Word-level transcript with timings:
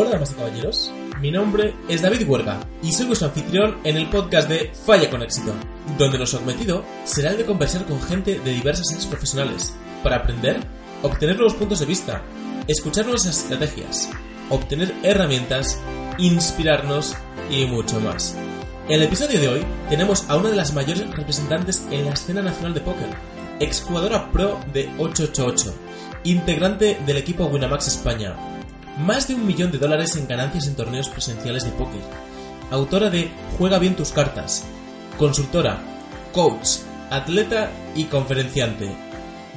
Hola 0.00 0.10
damas 0.10 0.30
y 0.30 0.34
caballeros, 0.36 0.92
mi 1.20 1.32
nombre 1.32 1.74
es 1.88 2.02
David 2.02 2.28
Huerga 2.28 2.60
y 2.84 2.92
soy 2.92 3.06
vuestro 3.06 3.26
anfitrión 3.26 3.78
en 3.82 3.96
el 3.96 4.08
podcast 4.08 4.48
de 4.48 4.70
Falla 4.86 5.10
con 5.10 5.22
éxito, 5.22 5.52
donde 5.98 6.18
nuestro 6.18 6.38
cometido 6.38 6.84
será 7.02 7.32
el 7.32 7.38
de 7.38 7.44
conversar 7.44 7.84
con 7.84 8.00
gente 8.00 8.38
de 8.38 8.52
diversas 8.52 8.90
áreas 8.90 9.06
profesionales 9.06 9.74
para 10.04 10.18
aprender, 10.18 10.60
obtener 11.02 11.34
nuevos 11.34 11.54
puntos 11.54 11.80
de 11.80 11.86
vista, 11.86 12.22
escuchar 12.68 13.06
nuevas 13.06 13.26
estrategias, 13.26 14.08
obtener 14.50 14.94
herramientas, 15.02 15.80
inspirarnos 16.16 17.16
y 17.50 17.64
mucho 17.64 17.98
más. 17.98 18.36
En 18.86 19.00
el 19.00 19.02
episodio 19.02 19.40
de 19.40 19.48
hoy 19.48 19.66
tenemos 19.88 20.30
a 20.30 20.36
una 20.36 20.50
de 20.50 20.56
las 20.56 20.74
mayores 20.74 21.10
representantes 21.10 21.84
en 21.90 22.04
la 22.04 22.12
escena 22.12 22.40
nacional 22.40 22.72
de 22.72 22.82
póker, 22.82 23.08
exjugadora 23.58 24.30
pro 24.30 24.60
de 24.72 24.88
888, 24.96 25.74
integrante 26.22 27.00
del 27.04 27.16
equipo 27.16 27.46
Winamax 27.46 27.88
España, 27.88 28.36
más 28.98 29.28
de 29.28 29.34
un 29.34 29.46
millón 29.46 29.70
de 29.70 29.78
dólares 29.78 30.16
en 30.16 30.26
ganancias 30.26 30.66
en 30.66 30.74
torneos 30.74 31.08
presenciales 31.08 31.64
de 31.64 31.70
póker, 31.70 32.00
autora 32.70 33.10
de 33.10 33.30
Juega 33.56 33.78
bien 33.78 33.94
tus 33.94 34.10
cartas, 34.10 34.64
consultora, 35.16 35.80
coach, 36.32 36.80
atleta 37.08 37.70
y 37.94 38.04
conferenciante. 38.04 38.90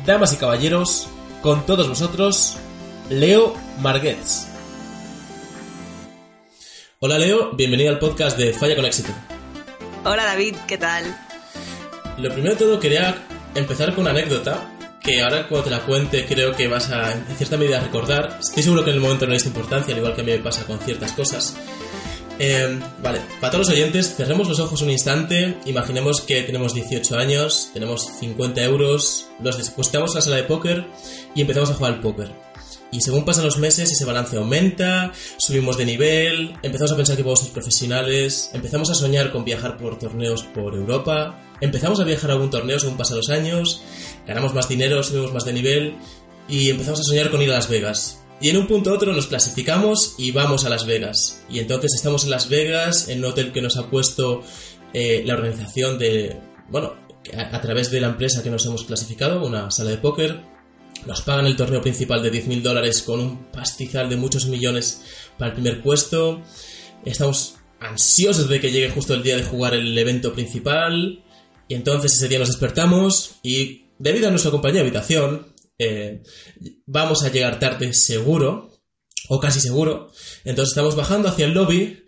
Damas 0.05 0.33
y 0.33 0.37
caballeros, 0.37 1.07
con 1.41 1.65
todos 1.65 1.89
vosotros, 1.89 2.57
Leo 3.09 3.55
Marguets. 3.79 4.47
Hola 6.99 7.17
Leo, 7.17 7.51
bienvenido 7.53 7.89
al 7.89 7.99
podcast 7.99 8.37
de 8.37 8.53
Falla 8.53 8.75
con 8.75 8.85
éxito. 8.85 9.11
Hola 10.05 10.23
David, 10.25 10.55
¿qué 10.67 10.77
tal? 10.77 11.03
Lo 12.19 12.31
primero 12.31 12.53
de 12.53 12.59
todo 12.59 12.79
quería 12.79 13.15
empezar 13.55 13.95
con 13.95 14.01
una 14.01 14.11
anécdota 14.11 14.70
que 15.01 15.21
ahora 15.21 15.47
cuando 15.47 15.65
te 15.65 15.71
la 15.71 15.81
cuente 15.81 16.25
creo 16.25 16.55
que 16.55 16.67
vas 16.67 16.91
a 16.91 17.13
en 17.13 17.35
cierta 17.35 17.57
medida 17.57 17.79
a 17.79 17.81
recordar. 17.81 18.37
Estoy 18.39 18.63
seguro 18.63 18.83
que 18.83 18.91
en 18.91 18.97
el 18.97 19.01
momento 19.01 19.27
no 19.27 19.33
es 19.33 19.45
importancia, 19.45 19.93
al 19.93 19.99
igual 19.99 20.15
que 20.15 20.21
a 20.21 20.23
mí 20.23 20.31
me 20.31 20.39
pasa 20.39 20.65
con 20.65 20.79
ciertas 20.79 21.11
cosas. 21.13 21.55
Eh, 22.39 22.79
vale, 23.03 23.19
para 23.39 23.51
todos 23.51 23.67
los 23.67 23.75
oyentes, 23.75 24.15
cerremos 24.15 24.47
los 24.47 24.59
ojos 24.59 24.81
un 24.81 24.89
instante, 24.89 25.57
imaginemos 25.65 26.21
que 26.21 26.41
tenemos 26.41 26.73
18 26.73 27.17
años, 27.17 27.69
tenemos 27.73 28.07
50 28.19 28.63
euros, 28.63 29.27
los 29.39 29.57
depositamos 29.57 30.11
en 30.11 30.15
la 30.15 30.21
sala 30.21 30.35
de 30.37 30.43
póker 30.43 30.87
y 31.35 31.41
empezamos 31.41 31.69
a 31.69 31.73
jugar 31.75 31.93
al 31.93 31.99
póker. 31.99 32.31
Y 32.91 33.01
según 33.01 33.25
pasan 33.25 33.45
los 33.45 33.57
meses, 33.57 33.91
ese 33.91 34.05
balance 34.05 34.35
aumenta, 34.37 35.11
subimos 35.37 35.77
de 35.77 35.85
nivel, 35.85 36.57
empezamos 36.61 36.91
a 36.91 36.95
pensar 36.95 37.15
que 37.15 37.23
podemos 37.23 37.41
ser 37.41 37.53
profesionales, 37.53 38.49
empezamos 38.53 38.89
a 38.89 38.95
soñar 38.95 39.31
con 39.31 39.45
viajar 39.45 39.77
por 39.77 39.97
torneos 39.97 40.43
por 40.43 40.73
Europa, 40.75 41.39
empezamos 41.61 41.99
a 41.99 42.03
viajar 42.03 42.31
a 42.31 42.33
algún 42.33 42.49
torneo 42.49 42.79
según 42.79 42.97
pasan 42.97 43.17
los 43.17 43.29
años, 43.29 43.81
ganamos 44.27 44.53
más 44.53 44.67
dinero, 44.67 45.01
subimos 45.03 45.33
más 45.33 45.45
de 45.45 45.53
nivel 45.53 45.95
y 46.49 46.69
empezamos 46.69 46.99
a 46.99 47.03
soñar 47.03 47.31
con 47.31 47.41
ir 47.41 47.51
a 47.51 47.55
Las 47.55 47.69
Vegas. 47.69 48.17
Y 48.41 48.49
en 48.49 48.57
un 48.57 48.67
punto 48.67 48.89
u 48.89 48.93
otro 48.93 49.13
nos 49.13 49.27
clasificamos 49.27 50.15
y 50.17 50.31
vamos 50.31 50.65
a 50.65 50.69
Las 50.69 50.85
Vegas. 50.85 51.43
Y 51.49 51.59
entonces 51.59 51.93
estamos 51.93 52.23
en 52.23 52.31
Las 52.31 52.49
Vegas, 52.49 53.07
en 53.07 53.19
un 53.19 53.25
hotel 53.25 53.51
que 53.51 53.61
nos 53.61 53.77
ha 53.77 53.89
puesto 53.89 54.41
eh, 54.93 55.21
la 55.25 55.35
organización 55.35 55.99
de, 55.99 56.37
bueno, 56.69 56.95
a, 57.37 57.55
a 57.55 57.61
través 57.61 57.91
de 57.91 58.01
la 58.01 58.07
empresa 58.07 58.41
que 58.41 58.49
nos 58.49 58.65
hemos 58.65 58.83
clasificado, 58.83 59.45
una 59.45 59.69
sala 59.69 59.91
de 59.91 59.97
póker, 59.97 60.41
nos 61.05 61.21
pagan 61.21 61.45
el 61.45 61.55
torneo 61.55 61.81
principal 61.81 62.21
de 62.21 62.31
10.000 62.31 62.61
dólares 62.61 63.01
con 63.01 63.19
un 63.19 63.45
pastizal 63.45 64.09
de 64.09 64.17
muchos 64.17 64.45
millones 64.47 65.01
para 65.37 65.49
el 65.49 65.55
primer 65.55 65.81
puesto. 65.81 66.41
Estamos 67.05 67.55
ansiosos 67.79 68.47
de 68.47 68.59
que 68.59 68.71
llegue 68.71 68.91
justo 68.91 69.13
el 69.13 69.23
día 69.23 69.35
de 69.35 69.43
jugar 69.43 69.73
el 69.73 69.97
evento 69.97 70.33
principal. 70.33 71.23
Y 71.71 71.73
entonces 71.73 72.15
ese 72.15 72.27
día 72.27 72.37
nos 72.37 72.49
despertamos 72.49 73.35
y 73.43 73.85
debido 73.97 74.27
a 74.27 74.29
nuestra 74.29 74.51
compañía 74.51 74.81
de 74.81 74.87
habitación, 74.89 75.53
eh, 75.79 76.21
vamos 76.85 77.23
a 77.23 77.31
llegar 77.31 77.59
tarde 77.59 77.93
seguro, 77.93 78.73
o 79.29 79.39
casi 79.39 79.61
seguro. 79.61 80.11
Entonces 80.43 80.73
estamos 80.73 80.97
bajando 80.97 81.29
hacia 81.29 81.45
el 81.45 81.53
lobby 81.53 82.03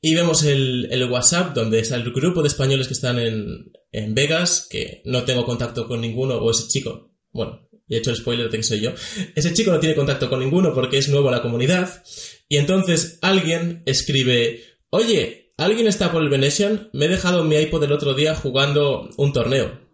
y 0.00 0.14
vemos 0.14 0.44
el, 0.44 1.04
WhatsApp 1.10 1.52
donde 1.52 1.80
está 1.80 1.96
el 1.96 2.12
grupo 2.12 2.42
de 2.42 2.48
españoles 2.48 2.86
que 2.86 2.94
están 2.94 3.18
en, 3.18 3.72
en 3.90 4.14
Vegas, 4.14 4.68
que 4.70 5.02
no 5.04 5.24
tengo 5.24 5.44
contacto 5.44 5.88
con 5.88 6.00
ninguno, 6.00 6.36
o 6.36 6.52
ese 6.52 6.68
chico, 6.68 7.10
bueno, 7.32 7.68
he 7.88 7.96
hecho 7.96 8.10
el 8.10 8.16
spoiler 8.18 8.48
de 8.48 8.58
que 8.58 8.62
soy 8.62 8.82
yo. 8.82 8.92
Ese 9.34 9.52
chico 9.52 9.72
no 9.72 9.80
tiene 9.80 9.96
contacto 9.96 10.30
con 10.30 10.38
ninguno 10.38 10.72
porque 10.72 10.98
es 10.98 11.08
nuevo 11.08 11.28
a 11.28 11.32
la 11.32 11.42
comunidad. 11.42 12.04
Y 12.48 12.58
entonces 12.58 13.18
alguien 13.20 13.82
escribe, 13.84 14.62
oye, 14.90 15.47
¿alguien 15.58 15.86
está 15.86 16.10
por 16.10 16.22
el 16.22 16.30
Venetian? 16.30 16.88
Me 16.94 17.04
he 17.04 17.08
dejado 17.08 17.44
mi 17.44 17.56
iPod 17.56 17.84
el 17.84 17.92
otro 17.92 18.14
día 18.14 18.34
jugando 18.34 19.10
un 19.18 19.32
torneo. 19.34 19.86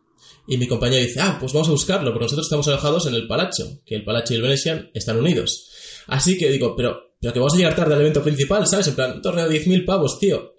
Y 0.47 0.59
mi 0.59 0.69
compañero 0.69 1.03
dice, 1.03 1.21
ah, 1.21 1.39
pues 1.41 1.53
vamos 1.53 1.69
a 1.69 1.73
buscarlo, 1.73 2.13
porque 2.13 2.27
nosotros 2.27 2.47
estamos 2.47 2.69
alojados 2.69 3.07
en 3.07 3.15
el 3.15 3.27
Palacio, 3.27 3.67
que 3.85 3.97
el 3.97 4.05
Palacio 4.05 4.35
y 4.35 4.37
el 4.37 4.43
Venetian 4.43 4.91
están 4.95 5.19
unidos. 5.19 5.71
Así 6.07 6.37
que 6.39 6.51
digo, 6.51 6.77
pero, 6.77 7.17
pero 7.21 7.33
que 7.33 7.39
vamos 7.39 7.55
a 7.55 7.57
llegar 7.57 7.75
tarde 7.75 7.95
al 7.95 8.01
evento 8.01 8.23
principal, 8.23 8.67
¿sabes? 8.67 8.87
En 8.89 8.95
plan, 8.95 9.13
un 9.13 9.23
torneo 9.23 9.49
de 9.49 9.61
10.000 9.61 9.85
pavos, 9.85 10.19
tío. 10.21 10.55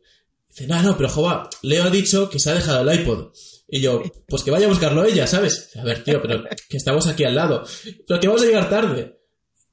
Dice, 0.50 0.68
no, 0.68 0.82
no, 0.82 0.98
pero 0.98 1.10
jova, 1.10 1.50
Leo 1.62 1.84
ha 1.84 1.90
dicho 1.90 2.30
que 2.30 2.40
se 2.40 2.50
ha 2.50 2.56
dejado 2.56 2.82
el 2.90 3.00
iPod. 3.00 3.32
Y 3.68 3.82
yo, 3.82 4.02
pues 4.28 4.44
que 4.44 4.52
vaya 4.52 4.66
a 4.66 4.70
buscarlo 4.70 5.04
ella, 5.04 5.28
¿sabes? 5.28 5.72
A 5.76 5.84
ver, 5.84 6.04
tío, 6.04 6.22
pero 6.22 6.44
que 6.70 6.78
estamos 6.78 7.08
aquí 7.08 7.24
al 7.24 7.36
lado. 7.36 7.64
Pero 8.08 8.20
que 8.20 8.28
vamos 8.28 8.44
a 8.44 8.46
llegar 8.46 8.70
tarde. 8.70 9.20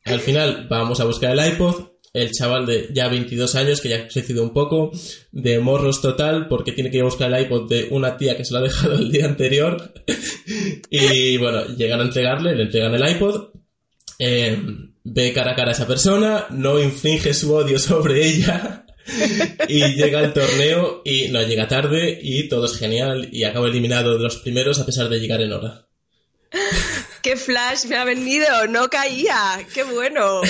Al 0.04 0.20
final 0.20 0.66
vamos 0.68 1.00
a 1.00 1.04
buscar 1.04 1.38
el 1.38 1.52
iPod. 1.52 1.91
El 2.12 2.30
chaval 2.30 2.66
de 2.66 2.88
ya 2.92 3.08
22 3.08 3.54
años, 3.54 3.80
que 3.80 3.88
ya 3.88 3.96
ha 3.96 4.08
crecido 4.08 4.42
un 4.42 4.52
poco, 4.52 4.92
de 5.30 5.58
morros 5.60 6.02
total, 6.02 6.46
porque 6.46 6.72
tiene 6.72 6.90
que 6.90 6.98
ir 6.98 7.02
a 7.02 7.06
buscar 7.06 7.32
el 7.32 7.42
iPod 7.42 7.68
de 7.70 7.88
una 7.90 8.18
tía 8.18 8.36
que 8.36 8.44
se 8.44 8.52
lo 8.52 8.58
ha 8.58 8.62
dejado 8.62 8.94
el 8.94 9.10
día 9.10 9.24
anterior. 9.24 9.94
y 10.90 11.38
bueno, 11.38 11.66
llegan 11.68 12.00
a 12.00 12.04
entregarle, 12.04 12.54
le 12.54 12.64
entregan 12.64 12.94
el 12.94 13.08
iPod. 13.08 13.48
Eh, 14.18 14.58
ve 15.04 15.32
cara 15.32 15.52
a 15.52 15.54
cara 15.54 15.70
a 15.70 15.72
esa 15.72 15.86
persona, 15.86 16.46
no 16.50 16.78
infringe 16.78 17.34
su 17.34 17.52
odio 17.54 17.78
sobre 17.78 18.26
ella 18.26 18.86
y 19.68 19.80
llega 19.94 20.20
el 20.20 20.32
torneo 20.32 21.02
y 21.04 21.28
no 21.28 21.42
llega 21.42 21.68
tarde 21.68 22.18
y 22.22 22.48
todo 22.48 22.66
es 22.66 22.76
genial 22.76 23.28
y 23.32 23.44
acabo 23.44 23.66
eliminado 23.66 24.16
de 24.16 24.22
los 24.22 24.36
primeros 24.36 24.78
a 24.78 24.86
pesar 24.86 25.08
de 25.08 25.18
llegar 25.18 25.40
en 25.40 25.52
hora. 25.52 25.86
¡Qué 27.22 27.36
flash 27.36 27.86
me 27.86 27.96
ha 27.96 28.04
venido! 28.04 28.46
¡No 28.68 28.90
caía! 28.90 29.64
¡Qué 29.72 29.84
bueno! 29.84 30.40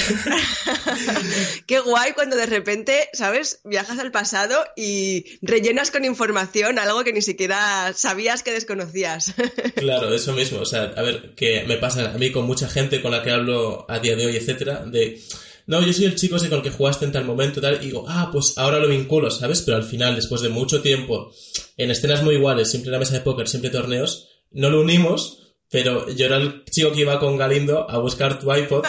¡Qué 1.66 1.81
guay 1.81 2.12
cuando 2.12 2.37
de 2.37 2.47
repente, 2.47 3.09
¿sabes? 3.12 3.60
Viajas 3.65 3.99
al 3.99 4.10
pasado 4.10 4.56
y 4.77 5.38
rellenas 5.43 5.91
con 5.91 6.05
información 6.05 6.78
algo 6.78 7.05
que 7.05 7.12
ni 7.12 7.22
siquiera 7.22 7.93
sabías 7.94 8.43
que 8.43 8.53
desconocías. 8.53 9.34
claro, 9.77 10.15
eso 10.15 10.33
mismo. 10.33 10.60
O 10.60 10.66
sea, 10.66 10.93
a 10.97 11.03
ver, 11.03 11.34
que 11.34 11.65
me 11.66 11.77
pasa 11.77 12.12
a 12.12 12.19
mí 12.19 12.33
con 12.33 12.47
mucha 12.47 12.69
gente 12.69 13.03
con 13.03 13.10
la 13.10 13.22
que 13.22 13.31
hablo 13.31 13.84
a 13.89 13.99
día 13.99 14.16
de 14.16 14.27
hoy, 14.27 14.37
etcétera, 14.37 14.84
de 14.87 15.21
no, 15.66 15.81
yo 15.84 15.93
soy 15.93 16.06
el 16.06 16.16
chico 16.16 16.37
ese 16.37 16.49
con 16.49 16.59
el 16.59 16.65
que 16.65 16.71
jugaste 16.71 17.04
en 17.04 17.12
tal 17.12 17.25
momento 17.25 17.60
tal, 17.60 17.77
y 17.77 17.87
digo, 17.87 18.04
ah, 18.09 18.31
pues 18.33 18.59
ahora 18.59 18.78
lo 18.78 18.89
vinculo, 18.89 19.31
¿sabes? 19.31 19.62
Pero 19.62 19.77
al 19.77 19.84
final, 19.84 20.16
después 20.16 20.41
de 20.41 20.49
mucho 20.49 20.83
tiempo, 20.83 21.33
en 21.77 21.91
escenas 21.91 22.22
muy 22.22 22.34
iguales, 22.34 22.69
siempre 22.71 22.89
en 22.89 22.93
la 22.93 22.99
mesa 22.99 23.15
de 23.15 23.21
póker, 23.21 23.49
siempre 23.49 23.71
torneos, 23.71 24.28
no 24.50 24.71
lo 24.71 24.81
unimos, 24.81 25.41
pero 25.72 26.09
yo 26.10 26.27
era 26.27 26.37
el 26.37 26.65
chico 26.71 26.93
que 26.93 27.00
iba 27.00 27.19
con 27.19 27.37
Galindo 27.37 27.91
a 27.91 27.99
buscar 27.99 28.38
tu 28.38 28.55
iPod, 28.55 28.84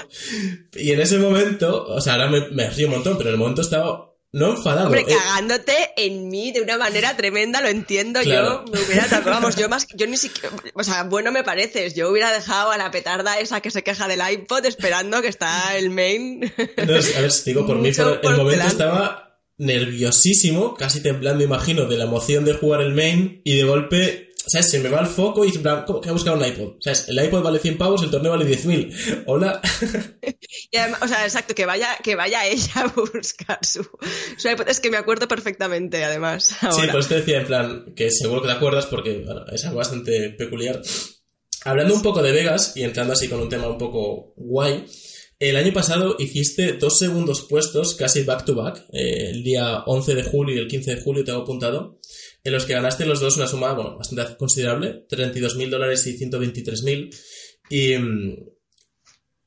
y 0.76 0.92
en 0.92 1.00
ese 1.02 1.18
momento, 1.18 1.86
o 1.88 2.00
sea, 2.02 2.14
ahora 2.14 2.28
me, 2.28 2.50
me 2.50 2.70
río 2.70 2.88
un 2.88 2.94
montón, 2.94 3.18
pero 3.18 3.30
en 3.30 3.34
el 3.36 3.40
momento 3.40 3.62
estaba 3.62 4.12
no 4.34 4.50
enfadado. 4.58 4.88
Hombre, 4.88 5.02
eh, 5.02 5.16
cagándote 5.16 5.74
en 5.96 6.28
mí 6.28 6.52
de 6.52 6.62
una 6.62 6.80
manera 6.80 7.16
tremenda, 7.16 7.62
lo 7.62 7.68
entiendo. 7.68 8.20
Claro. 8.22 8.66
Yo 8.66 8.74
me 8.74 8.80
hubiera 8.82 9.22
vamos, 9.24 9.56
yo 9.56 9.70
más, 9.74 9.86
yo 9.96 10.08
ni 10.08 10.18
siquiera, 10.18 10.50
o 10.74 10.84
sea, 10.84 11.04
bueno 11.04 11.32
me 11.32 11.44
pareces, 11.44 11.94
yo 11.94 12.10
hubiera 12.10 12.32
dejado 12.34 12.72
a 12.72 12.78
la 12.78 12.90
petarda 12.90 13.40
esa 13.40 13.62
que 13.62 13.70
se 13.72 13.84
queja 13.84 14.08
del 14.08 14.22
iPod 14.28 14.66
esperando 14.66 15.22
que 15.22 15.28
está 15.28 15.78
el 15.78 15.92
main. 15.92 16.40
No, 16.40 16.94
a 16.96 17.22
ver, 17.22 17.32
digo, 17.46 17.66
por 17.68 17.78
mí 17.78 17.94
fue- 17.94 18.12
el 18.14 18.20
por 18.22 18.32
momento 18.32 18.50
delante. 18.50 18.72
estaba 18.74 19.40
nerviosísimo, 19.60 20.76
casi 20.76 21.02
temblando, 21.02 21.44
imagino, 21.44 21.86
de 21.86 21.98
la 21.98 22.06
emoción 22.06 22.44
de 22.44 22.54
jugar 22.54 22.82
el 22.82 22.94
main 22.94 23.42
y 23.44 23.56
de 23.58 23.64
golpe, 23.64 24.32
¿sabes? 24.54 24.70
Se 24.70 24.80
me 24.80 24.90
va 24.90 25.00
el 25.02 25.08
foco 25.08 25.44
y 25.44 25.50
en 25.50 25.62
plan, 25.64 25.84
¿cómo 25.86 26.00
que 26.00 26.10
he 26.10 26.12
buscado 26.12 26.38
un 26.38 26.46
iPod? 26.46 26.76
¿Sabes? 26.80 27.10
El 27.10 27.24
iPod 27.24 27.42
vale 27.42 27.58
100 27.60 27.78
pavos, 27.78 28.04
el 28.04 28.12
torneo 28.12 28.32
vale 28.32 28.46
10.000. 28.46 29.24
Hola. 29.28 29.60
Y 30.72 30.78
además, 30.78 31.02
o 31.02 31.08
sea, 31.08 31.24
exacto, 31.24 31.56
que 31.56 31.66
vaya, 31.66 31.98
que 32.04 32.16
vaya 32.16 32.46
ella 32.46 32.72
a 32.76 32.88
buscar 33.14 33.60
su, 33.66 33.84
su 34.38 34.50
iPod. 34.50 34.68
Es 34.70 34.80
que 34.80 34.92
me 34.92 34.98
acuerdo 34.98 35.28
perfectamente, 35.28 36.04
además. 36.04 36.46
Sí, 36.46 36.66
Ahora. 36.66 36.92
pues 36.92 37.08
te 37.08 37.16
decía 37.16 37.40
en 37.40 37.48
plan, 37.48 37.94
que 37.96 38.12
seguro 38.12 38.42
que 38.42 38.48
te 38.48 38.54
acuerdas 38.54 38.86
porque 38.86 39.24
bueno, 39.26 39.46
es 39.52 39.66
algo 39.66 39.78
bastante 39.78 40.30
peculiar. 40.32 40.82
Hablando 41.66 41.94
un 41.96 42.02
poco 42.04 42.22
de 42.22 42.32
Vegas 42.32 42.74
y 42.76 42.84
entrando 42.84 43.14
así 43.14 43.28
con 43.28 43.40
un 43.40 43.50
tema 43.50 43.68
un 43.68 43.78
poco 43.78 44.34
guay, 44.36 44.86
El 45.40 45.56
año 45.58 45.74
pasado 45.74 46.16
hiciste 46.20 46.74
dos 46.74 46.98
segundos 47.00 47.42
puestos, 47.50 47.96
casi 47.96 48.24
back 48.24 48.46
to 48.46 48.56
back, 48.56 48.86
eh, 48.94 49.30
el 49.32 49.44
día 49.44 49.84
11 49.86 50.16
de 50.16 50.24
julio 50.24 50.56
y 50.56 50.60
el 50.60 50.68
15 50.68 50.96
de 50.96 51.02
julio, 51.02 51.24
tengo 51.24 51.42
apuntado, 51.42 52.00
en 52.44 52.54
los 52.54 52.66
que 52.66 52.74
ganaste 52.74 53.06
los 53.06 53.22
dos 53.22 53.38
una 53.38 53.48
suma, 53.48 53.74
bastante 53.74 54.36
considerable, 54.38 55.08
32.000 55.08 55.70
dólares 55.70 56.06
y 56.08 56.18
123.000. 56.18 57.16
Y, 57.70 57.94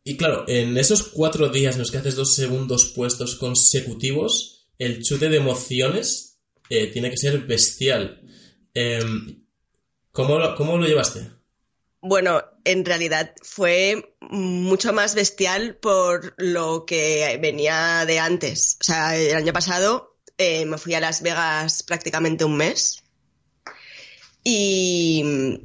y 0.05 0.17
claro, 0.17 0.45
en 0.49 0.77
esos 0.79 1.03
cuatro 1.03 1.49
días 1.51 1.75
en 1.75 1.81
los 1.81 1.91
que 1.91 1.99
haces 1.99 2.17
dos 2.17 2.35
segundos 2.35 2.87
puestos 2.87 3.37
consecutivos, 3.37 4.69
el 4.79 5.03
chute 5.03 5.29
de 5.29 5.37
emociones 5.37 6.39
eh, 6.71 6.87
tiene 6.87 7.11
que 7.11 7.19
ser 7.19 7.41
bestial. 7.41 8.23
Em, 8.73 9.45
¿cómo, 10.11 10.39
¿Cómo 10.57 10.79
lo 10.79 10.87
llevaste? 10.87 11.31
Bueno, 12.01 12.43
en 12.65 12.85
realidad 12.85 13.35
fue 13.43 14.17
mucho 14.21 14.93
más 14.93 15.15
bestial 15.15 15.77
por 15.77 16.35
lo 16.39 16.87
que 16.87 17.39
venía 17.43 18.05
de 18.07 18.19
antes. 18.19 18.79
O 18.81 18.85
sea, 18.85 19.17
el 19.17 19.35
año 19.35 19.53
pasado 19.53 20.16
eh, 20.38 20.67
me 20.67 20.79
fui 20.79 20.94
a 20.94 21.00
Las 21.00 21.23
Vegas 21.23 21.83
prácticamente 21.83 22.44
un 22.44 22.56
mes 22.56 23.03
y 24.44 25.61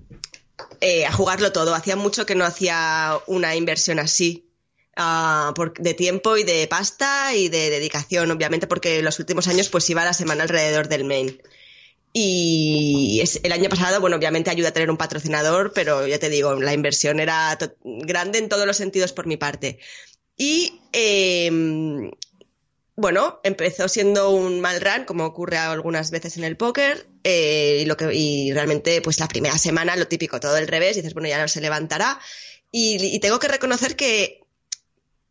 eh, 0.79 1.06
a 1.06 1.12
jugarlo 1.12 1.51
todo. 1.51 1.75
Hacía 1.75 1.95
mucho 1.95 2.25
que 2.25 2.35
no 2.35 2.45
hacía 2.45 3.19
una 3.27 3.56
inversión 3.56 4.00
así. 4.00 4.47
Por, 5.56 5.73
de 5.73 5.95
tiempo 5.95 6.38
y 6.38 6.44
de 6.44 6.68
pasta 6.68 7.33
y 7.33 7.50
de 7.50 7.71
dedicación, 7.71 8.29
obviamente, 8.29 8.68
porque 8.68 9.01
los 9.01 9.18
últimos 9.18 9.47
años 9.47 9.68
pues 9.69 9.89
iba 9.89 10.06
la 10.06 10.13
semana 10.13 10.44
alrededor 10.44 10.89
del 10.89 11.06
main. 11.06 11.41
Y 12.13 13.23
el 13.41 13.51
año 13.51 13.69
pasado, 13.69 14.00
bueno, 14.00 14.18
obviamente 14.18 14.51
ayuda 14.51 14.69
a 14.69 14.73
tener 14.73 14.91
un 14.91 14.97
patrocinador, 14.97 15.71
pero 15.73 16.06
ya 16.06 16.19
te 16.19 16.29
digo, 16.29 16.53
la 16.56 16.73
inversión 16.73 17.19
era 17.19 17.57
grande 17.83 18.38
en 18.38 18.50
todos 18.50 18.68
los 18.68 18.77
sentidos 18.77 19.12
por 19.12 19.25
mi 19.25 19.38
parte. 19.38 19.79
Y 20.38 20.81
eh, 20.94 21.50
bueno, 22.95 23.39
empezó 23.43 23.88
siendo 23.88 24.31
un 24.31 24.61
mal 24.61 24.81
run, 24.81 25.05
como 25.05 25.25
ocurre 25.25 25.57
algunas 25.57 26.11
veces 26.11 26.38
en 26.38 26.43
el 26.43 26.57
póker, 26.57 27.07
eh, 27.23 27.79
y, 27.81 27.85
lo 27.85 27.97
que, 27.97 28.13
y 28.13 28.53
realmente, 28.53 29.01
pues 29.01 29.19
la 29.19 29.27
primera 29.27 29.57
semana, 29.57 29.95
lo 29.95 30.07
típico, 30.07 30.39
todo 30.39 30.57
el 30.57 30.67
revés, 30.67 30.95
dices, 30.95 31.13
bueno, 31.13 31.29
ya 31.29 31.41
no 31.41 31.47
se 31.47 31.61
levantará. 31.61 32.19
Y, 32.71 32.97
y 33.15 33.19
tengo 33.19 33.39
que 33.39 33.47
reconocer 33.47 33.95
que, 33.95 34.41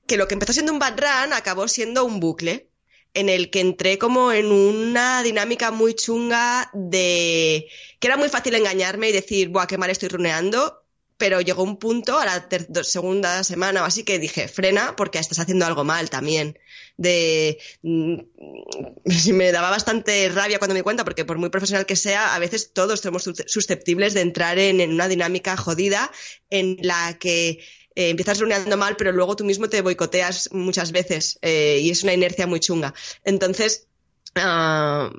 que 0.07 0.17
lo 0.17 0.27
que 0.29 0.35
empezó 0.35 0.53
siendo 0.53 0.73
un 0.73 0.79
bad 0.79 0.99
run 0.99 1.33
acabó 1.33 1.69
siendo 1.69 2.05
un 2.05 2.21
bucle 2.21 2.71
en 3.15 3.29
el 3.29 3.51
que 3.51 3.61
entré 3.61 3.99
como 3.99 4.33
en 4.33 4.47
una 4.47 5.23
dinámica 5.23 5.71
muy 5.71 5.95
chunga 5.95 6.71
de 6.73 7.69
que 7.99 8.09
era 8.09 8.17
muy 8.17 8.29
fácil 8.29 8.55
engañarme 8.55 9.09
y 9.09 9.13
decir, 9.13 9.49
buah, 9.49 9.67
qué 9.67 9.79
mal 9.79 9.91
estoy 9.91 10.09
runeando, 10.09 10.80
pero 11.21 11.43
llegó 11.43 11.63
un 11.63 11.77
punto 11.77 12.19
a 12.19 12.25
la 12.25 12.49
segunda 12.83 13.45
semana 13.45 13.83
o 13.83 13.85
así 13.85 14.05
que 14.05 14.19
dije, 14.19 14.49
frena 14.49 14.97
porque 14.97 15.19
estás 15.19 15.39
haciendo 15.39 15.67
algo 15.67 15.85
mal 15.85 16.09
también. 16.09 16.59
De 16.97 17.59
mm, 17.83 18.15
me 19.35 19.53
daba 19.53 19.69
bastante 19.69 20.31
rabia 20.31 20.59
cuando 20.59 20.75
me 20.75 20.83
cuenta 20.83 21.05
porque 21.05 21.27
por 21.27 21.37
muy 21.37 21.51
profesional 21.51 21.85
que 21.85 21.95
sea, 21.95 22.35
a 22.35 22.39
veces 22.39 22.73
todos 22.73 23.01
somos 23.01 23.29
susceptibles 23.47 24.15
de 24.15 24.23
entrar 24.23 24.59
en 24.59 24.81
una 24.91 25.09
dinámica 25.09 25.59
jodida 25.59 26.11
en 26.49 26.79
la 26.81 27.19
que 27.19 27.61
eh, 27.97 28.09
empiezas 28.09 28.41
runeando 28.41 28.79
mal, 28.79 28.97
pero 28.97 29.13
luego 29.13 29.37
tú 29.37 29.45
mismo 29.45 29.69
te 29.69 29.83
boicoteas 29.83 30.49
muchas 30.53 30.91
veces 30.91 31.39
eh, 31.43 31.81
y 31.83 31.91
es 31.91 32.03
una 32.03 32.15
inercia 32.15 32.47
muy 32.47 32.61
chunga. 32.61 32.95
Entonces, 33.25 33.89
uh, 34.37 35.15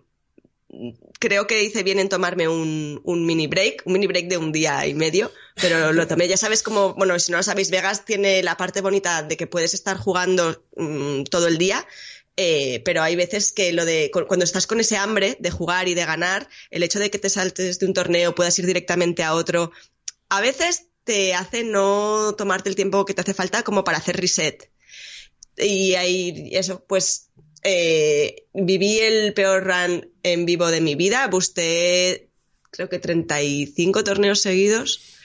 creo 1.19 1.47
que 1.47 1.63
hice 1.63 1.83
bien 1.83 1.99
en 1.99 2.09
tomarme 2.09 2.47
un, 2.47 3.01
mini 3.03 3.47
break, 3.47 3.83
un 3.85 3.93
mini 3.93 4.07
break 4.07 4.27
de 4.27 4.37
un 4.37 4.51
día 4.51 4.85
y 4.87 4.93
medio, 4.93 5.31
pero 5.55 5.91
lo 5.91 6.07
tomé. 6.07 6.27
Ya 6.27 6.37
sabes 6.37 6.63
cómo, 6.63 6.93
bueno, 6.93 7.17
si 7.19 7.31
no 7.31 7.37
lo 7.37 7.43
sabéis, 7.43 7.71
Vegas 7.71 8.05
tiene 8.05 8.41
la 8.43 8.57
parte 8.57 8.81
bonita 8.81 9.23
de 9.23 9.37
que 9.37 9.47
puedes 9.47 9.73
estar 9.73 9.97
jugando 9.97 10.63
um, 10.71 11.23
todo 11.25 11.47
el 11.47 11.57
día. 11.57 11.85
Eh, 12.37 12.81
pero 12.85 13.03
hay 13.03 13.17
veces 13.17 13.51
que 13.51 13.73
lo 13.73 13.83
de 13.83 14.09
cuando 14.27 14.45
estás 14.45 14.65
con 14.65 14.79
ese 14.79 14.95
hambre 14.95 15.35
de 15.39 15.51
jugar 15.51 15.89
y 15.89 15.93
de 15.93 16.05
ganar, 16.05 16.47
el 16.69 16.81
hecho 16.81 16.97
de 16.97 17.11
que 17.11 17.19
te 17.19 17.29
saltes 17.29 17.77
de 17.77 17.85
un 17.85 17.93
torneo, 17.93 18.33
puedas 18.33 18.57
ir 18.57 18.65
directamente 18.65 19.21
a 19.23 19.35
otro, 19.35 19.71
a 20.29 20.39
veces 20.39 20.87
te 21.03 21.33
hace 21.33 21.63
no 21.63 22.33
tomarte 22.37 22.69
el 22.69 22.75
tiempo 22.75 23.03
que 23.05 23.13
te 23.13 23.21
hace 23.21 23.33
falta 23.33 23.63
como 23.63 23.83
para 23.83 23.97
hacer 23.97 24.15
reset. 24.17 24.71
Y 25.57 25.95
ahí, 25.95 26.49
eso, 26.53 26.85
pues 26.85 27.29
eh, 27.63 28.47
viví 28.53 28.99
el 28.99 29.33
peor 29.33 29.65
run 29.65 30.11
en 30.23 30.45
vivo 30.45 30.67
de 30.67 30.81
mi 30.81 30.95
vida. 30.95 31.27
Busté, 31.27 32.29
creo 32.71 32.89
que 32.89 32.99
35 32.99 34.03
torneos 34.03 34.41
seguidos. 34.41 35.17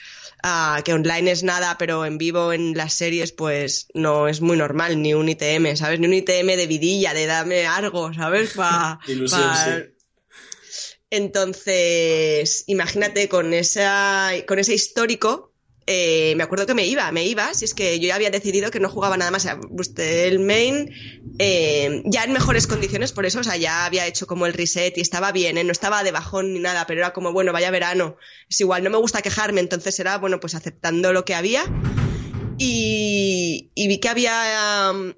Uh, 0.43 0.83
que 0.83 0.93
online 0.93 1.31
es 1.31 1.41
nada, 1.41 1.77
pero 1.79 2.05
en 2.05 2.19
vivo 2.19 2.53
en 2.53 2.77
las 2.77 2.93
series, 2.93 3.31
pues 3.31 3.87
no 3.95 4.27
es 4.27 4.39
muy 4.39 4.55
normal, 4.55 5.01
ni 5.01 5.15
un 5.15 5.27
ITM, 5.27 5.75
¿sabes? 5.75 5.99
Ni 5.99 6.05
un 6.05 6.13
ITM 6.13 6.55
de 6.55 6.67
vidilla, 6.67 7.15
de 7.15 7.25
dame 7.25 7.65
algo, 7.65 8.13
¿sabes? 8.13 8.51
Pa, 8.51 8.99
pa... 9.31 9.79
Entonces, 11.09 12.65
imagínate 12.67 13.29
con, 13.29 13.53
esa, 13.53 14.31
con 14.45 14.59
ese 14.59 14.75
histórico, 14.75 15.46
eh, 15.89 16.33
me 16.35 16.43
acuerdo 16.43 16.65
que 16.65 16.73
me 16.73 16.85
iba, 16.85 17.09
me 17.13 17.25
iba, 17.25 17.53
si 17.53 17.63
es 17.63 17.73
que 17.73 17.97
yo 18.01 18.09
ya 18.09 18.15
había 18.15 18.29
decidido 18.29 18.71
que 18.71 18.81
no 18.81 18.89
jugaba 18.89 19.15
nada 19.15 19.31
más. 19.31 19.45
O 19.45 20.01
el 20.01 20.39
main 20.39 20.93
eh, 21.39 22.03
ya 22.05 22.25
en 22.25 22.33
mejores 22.33 22.67
condiciones, 22.67 23.13
por 23.13 23.25
eso, 23.25 23.39
o 23.39 23.43
sea, 23.43 23.55
ya 23.55 23.85
había 23.85 24.05
hecho 24.05 24.27
como 24.27 24.45
el 24.45 24.53
reset 24.53 24.97
y 24.97 25.01
estaba 25.01 25.31
bien, 25.31 25.57
¿eh? 25.57 25.63
no 25.63 25.71
estaba 25.71 26.03
de 26.03 26.11
bajón 26.11 26.53
ni 26.53 26.59
nada, 26.59 26.85
pero 26.87 26.99
era 26.99 27.13
como, 27.13 27.31
bueno, 27.31 27.53
vaya 27.53 27.71
verano. 27.71 28.17
Es 28.49 28.59
igual, 28.59 28.83
no 28.83 28.89
me 28.89 28.97
gusta 28.97 29.21
quejarme, 29.21 29.61
entonces 29.61 29.97
era, 30.01 30.17
bueno, 30.17 30.41
pues 30.41 30.55
aceptando 30.55 31.13
lo 31.13 31.23
que 31.23 31.35
había. 31.35 31.63
Y, 32.57 33.71
vi 33.75 33.99
que 33.99 34.09
había. 34.09 34.91
Um, 34.91 35.13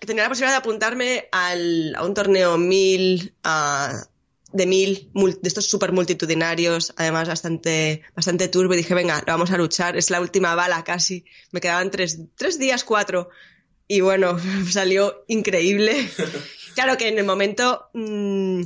que 0.00 0.06
tenía 0.06 0.22
la 0.24 0.28
posibilidad 0.30 0.54
de 0.54 0.58
apuntarme 0.58 1.28
a 1.32 2.02
un 2.02 2.14
torneo 2.14 2.56
mil. 2.56 3.34
Uh, 3.44 4.15
de 4.56 4.66
mil, 4.66 5.10
de 5.14 5.48
estos 5.48 5.66
súper 5.66 5.92
multitudinarios, 5.92 6.94
además 6.96 7.28
bastante, 7.28 8.02
bastante 8.14 8.48
turbo, 8.48 8.74
y 8.74 8.78
dije, 8.78 8.94
venga, 8.94 9.22
vamos 9.26 9.50
a 9.50 9.58
luchar, 9.58 9.96
es 9.96 10.10
la 10.10 10.20
última 10.20 10.54
bala 10.54 10.82
casi, 10.84 11.24
me 11.52 11.60
quedaban 11.60 11.90
tres, 11.90 12.20
tres 12.36 12.58
días, 12.58 12.84
cuatro, 12.84 13.28
y 13.86 14.00
bueno, 14.00 14.38
salió 14.70 15.24
increíble. 15.28 16.08
claro 16.74 16.96
que 16.96 17.08
en 17.08 17.18
el 17.18 17.24
momento, 17.24 17.88
mmm, 17.92 18.62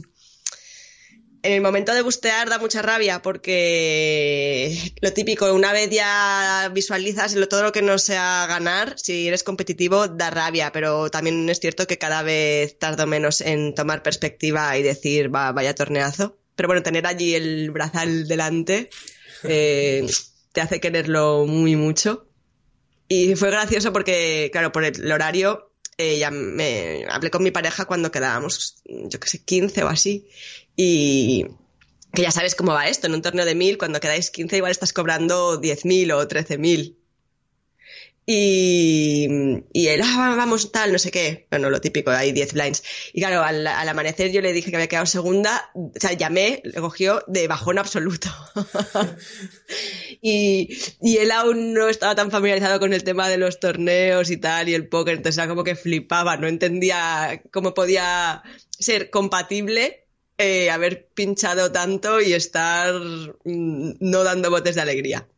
en 1.42 1.52
el 1.52 1.60
momento 1.60 1.94
de 1.94 2.02
bustear 2.02 2.48
da 2.48 2.58
mucha 2.58 2.82
rabia 2.82 3.22
porque 3.22 4.76
lo 5.00 5.12
típico, 5.12 5.52
una 5.54 5.72
vez 5.72 5.90
ya 5.90 6.70
visualizas 6.72 7.37
todo 7.48 7.62
lo 7.62 7.72
que 7.72 7.82
no 7.82 7.98
sea 7.98 8.46
ganar, 8.46 8.98
si 8.98 9.28
eres 9.28 9.42
competitivo 9.42 10.08
da 10.08 10.31
rabia, 10.31 10.70
pero 10.72 11.10
también 11.10 11.48
es 11.48 11.60
cierto 11.60 11.87
que 11.87 11.98
cada 11.98 12.22
vez 12.22 12.78
tardo 12.78 13.06
menos 13.06 13.40
en 13.40 13.75
tomar 13.75 14.02
perspectiva 14.02 14.76
y 14.76 14.82
decir, 14.82 15.35
va, 15.35 15.52
vaya 15.52 15.75
torneazo. 15.75 16.37
Pero 16.56 16.68
bueno, 16.68 16.82
tener 16.82 17.06
allí 17.06 17.35
el 17.35 17.70
brazal 17.70 18.28
delante 18.28 18.90
eh, 19.44 20.06
te 20.52 20.61
hace 20.61 20.80
quererlo 20.80 21.47
muy 21.47 21.75
mucho. 21.76 22.26
Y 23.09 23.35
fue 23.35 23.50
gracioso 23.50 23.92
porque, 23.92 24.50
claro, 24.52 24.70
por 24.70 24.85
el 24.85 25.11
horario 25.11 25.70
eh, 25.97 26.18
ya 26.18 26.30
me 26.30 27.04
hablé 27.11 27.30
con 27.30 27.42
mi 27.42 27.50
pareja 27.50 27.85
cuando 27.85 28.11
quedábamos, 28.11 28.82
yo 28.87 29.20
qué 29.20 29.28
sé, 29.28 29.44
15 29.44 29.85
o 29.85 29.88
así. 29.88 30.28
Y 30.82 31.44
que 32.14 32.22
ya 32.22 32.30
sabes 32.30 32.54
cómo 32.54 32.72
va 32.72 32.88
esto, 32.88 33.06
en 33.06 33.12
un 33.12 33.20
torneo 33.20 33.44
de 33.44 33.54
mil, 33.54 33.76
cuando 33.76 34.00
quedáis 34.00 34.30
15 34.30 34.56
igual 34.56 34.72
estás 34.72 34.94
cobrando 34.94 35.60
10.000 35.60 36.14
o 36.14 36.26
13.000. 36.26 36.96
Y, 38.25 39.28
y 39.75 39.88
él, 39.88 40.00
ah, 40.02 40.34
vamos, 40.38 40.72
tal, 40.72 40.90
no 40.90 40.99
sé 40.99 41.10
qué. 41.10 41.46
Bueno, 41.50 41.68
lo 41.68 41.82
típico, 41.82 42.10
hay 42.10 42.32
10 42.32 42.54
blinds. 42.54 42.82
Y 43.12 43.20
claro, 43.20 43.42
al, 43.42 43.66
amanecer 43.66 44.32
yo 44.32 44.40
le 44.40 44.54
dije 44.54 44.70
que 44.70 44.76
había 44.76 44.88
quedado 44.88 45.04
segunda, 45.04 45.70
o 45.75 45.92
sea, 45.96 46.14
llamé, 46.14 46.62
le 46.64 46.80
cogió 46.80 47.25
de 47.26 47.46
bajón 47.46 47.78
absoluto. 47.78 48.30
y, 50.22 50.78
y 51.02 51.18
él 51.18 51.30
aún 51.30 51.75
no 51.75 51.90
estaba 51.90 52.14
tan 52.14 52.30
familiarizado 52.30 52.80
con 52.80 52.94
el 52.94 53.04
tema 53.04 53.28
de 53.28 53.37
los 53.37 53.60
torneos 53.60 54.30
y 54.30 54.38
tal, 54.38 54.70
y 54.70 54.75
el 54.75 54.88
póker, 54.88 55.16
entonces 55.16 55.37
era 55.37 55.49
como 55.49 55.62
que 55.62 55.76
flipaba, 55.76 56.38
no 56.38 56.49
entendía 56.49 57.42
cómo 57.50 57.75
podía 57.75 58.42
ser 58.78 59.10
compatible 59.10 60.06
eh, 60.40 60.70
haber 60.70 61.09
pinchado 61.12 61.70
tanto 61.70 62.20
y 62.20 62.32
estar 62.32 62.94
mm, 62.94 63.97
no 64.00 64.25
dando 64.25 64.50
botes 64.50 64.75
de 64.75 64.80
alegría. 64.80 65.28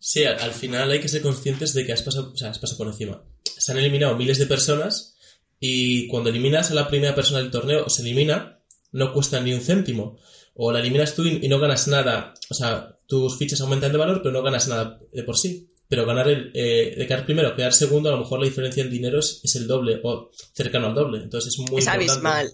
Sí, 0.00 0.24
al, 0.24 0.52
final 0.52 0.90
hay 0.90 1.00
que 1.00 1.08
ser 1.08 1.22
conscientes 1.22 1.74
de 1.74 1.86
que 1.86 1.92
has 1.92 2.02
pasado, 2.02 2.32
o 2.32 2.36
sea, 2.36 2.50
has 2.50 2.58
pasado 2.58 2.78
por 2.78 2.88
encima. 2.88 3.22
Se 3.44 3.72
han 3.72 3.78
eliminado 3.78 4.16
miles 4.16 4.38
de 4.38 4.46
personas 4.46 5.16
y 5.60 6.08
cuando 6.08 6.30
eliminas 6.30 6.70
a 6.70 6.74
la 6.74 6.88
primera 6.88 7.14
persona 7.14 7.38
del 7.38 7.50
torneo 7.50 7.84
o 7.84 7.90
se 7.90 8.02
elimina, 8.02 8.60
no 8.92 9.12
cuesta 9.12 9.40
ni 9.40 9.52
un 9.52 9.60
céntimo. 9.60 10.18
O 10.54 10.72
la 10.72 10.80
eliminas 10.80 11.14
tú 11.14 11.24
y, 11.24 11.46
no 11.48 11.58
ganas 11.58 11.86
nada. 11.86 12.34
O 12.50 12.54
sea, 12.54 12.98
tus 13.06 13.38
fichas 13.38 13.60
aumentan 13.60 13.92
de 13.92 13.98
valor, 13.98 14.22
pero 14.22 14.32
no 14.32 14.42
ganas 14.42 14.68
nada 14.68 14.98
de 15.12 15.22
por 15.22 15.36
sí. 15.36 15.68
Pero 15.88 16.04
ganar 16.04 16.28
el, 16.28 16.50
eh, 16.54 16.94
de 16.96 17.06
quedar 17.06 17.24
primero, 17.24 17.54
quedar 17.54 17.72
segundo, 17.72 18.08
a 18.08 18.12
lo 18.12 18.18
mejor 18.18 18.40
la 18.40 18.46
diferencia 18.46 18.82
en 18.82 18.90
dinero 18.90 19.20
es, 19.20 19.54
el 19.54 19.68
doble 19.68 20.00
o 20.02 20.30
cercano 20.52 20.88
al 20.88 20.94
doble. 20.94 21.22
Entonces 21.22 21.54
es 21.54 21.70
muy 21.70 21.80
es 21.80 21.86
abismal. 21.86 22.50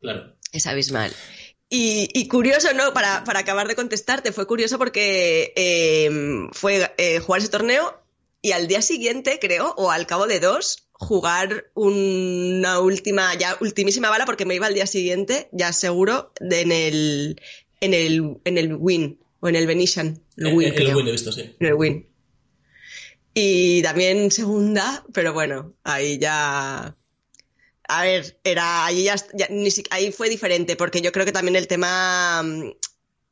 Claro. 0.00 0.36
Es 0.52 0.66
abismal. 0.66 1.12
Y, 1.74 2.28
curioso, 2.28 2.74
¿no? 2.74 2.92
Para, 2.92 3.24
acabar 3.26 3.66
de 3.66 3.74
contestarte, 3.74 4.30
fue 4.32 4.46
curioso 4.46 4.76
porque 4.76 5.54
em, 5.56 6.50
fue 6.52 6.92
eh, 6.98 7.18
jugar 7.18 7.40
ese 7.40 7.48
torneo 7.48 7.98
y 8.42 8.52
al 8.52 8.68
día 8.68 8.82
siguiente, 8.82 9.38
creo, 9.40 9.72
o 9.78 9.90
al 9.90 10.06
cabo 10.06 10.26
de 10.26 10.38
dos, 10.38 10.88
jugar 10.92 11.70
una 11.72 12.80
última, 12.80 13.34
ya 13.36 13.56
ultimísima 13.60 14.10
bala, 14.10 14.26
porque 14.26 14.44
me 14.44 14.54
iba 14.54 14.66
al 14.66 14.74
día 14.74 14.86
siguiente, 14.86 15.48
ya 15.52 15.72
seguro, 15.72 16.32
de, 16.40 16.60
en 16.60 16.72
el 16.72 17.40
en 17.82 17.94
el, 17.94 18.36
en 18.44 18.58
el 18.58 18.74
Win 18.74 19.18
o 19.40 19.48
en 19.48 19.56
el 19.56 19.66
Venetian. 19.66 20.22
El, 20.36 20.54
Win, 20.54 20.72
el 20.74 20.94
Win 20.94 21.08
he 21.08 21.12
visto, 21.12 21.32
sí. 21.32 21.54
En 21.58 21.66
el 21.66 21.74
Win. 21.74 22.06
Y 23.34 23.82
también 23.82 24.30
segunda, 24.30 25.04
pero 25.12 25.32
bueno, 25.32 25.74
ahí 25.84 26.18
ya. 26.18 26.96
A 27.98 28.02
ver, 28.04 28.38
era. 28.42 28.86
Ahí 28.86 29.04
ya, 29.04 29.16
ahí 29.90 30.12
fue 30.12 30.28
diferente, 30.28 30.76
porque 30.76 31.02
yo 31.02 31.12
creo 31.12 31.26
que 31.26 31.32
también 31.32 31.56
el 31.56 31.66
tema 31.66 32.42
mm, 32.42 32.70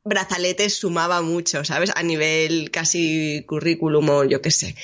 brazaletes 0.03 0.75
sumaba 0.75 1.21
mucho, 1.21 1.63
¿sabes? 1.63 1.91
A 1.95 2.03
nivel 2.03 2.69
casi 2.69 3.43
currículum 3.47 4.09
o 4.09 4.23
yo 4.23 4.41
qué 4.41 4.51
sé. 4.51 4.75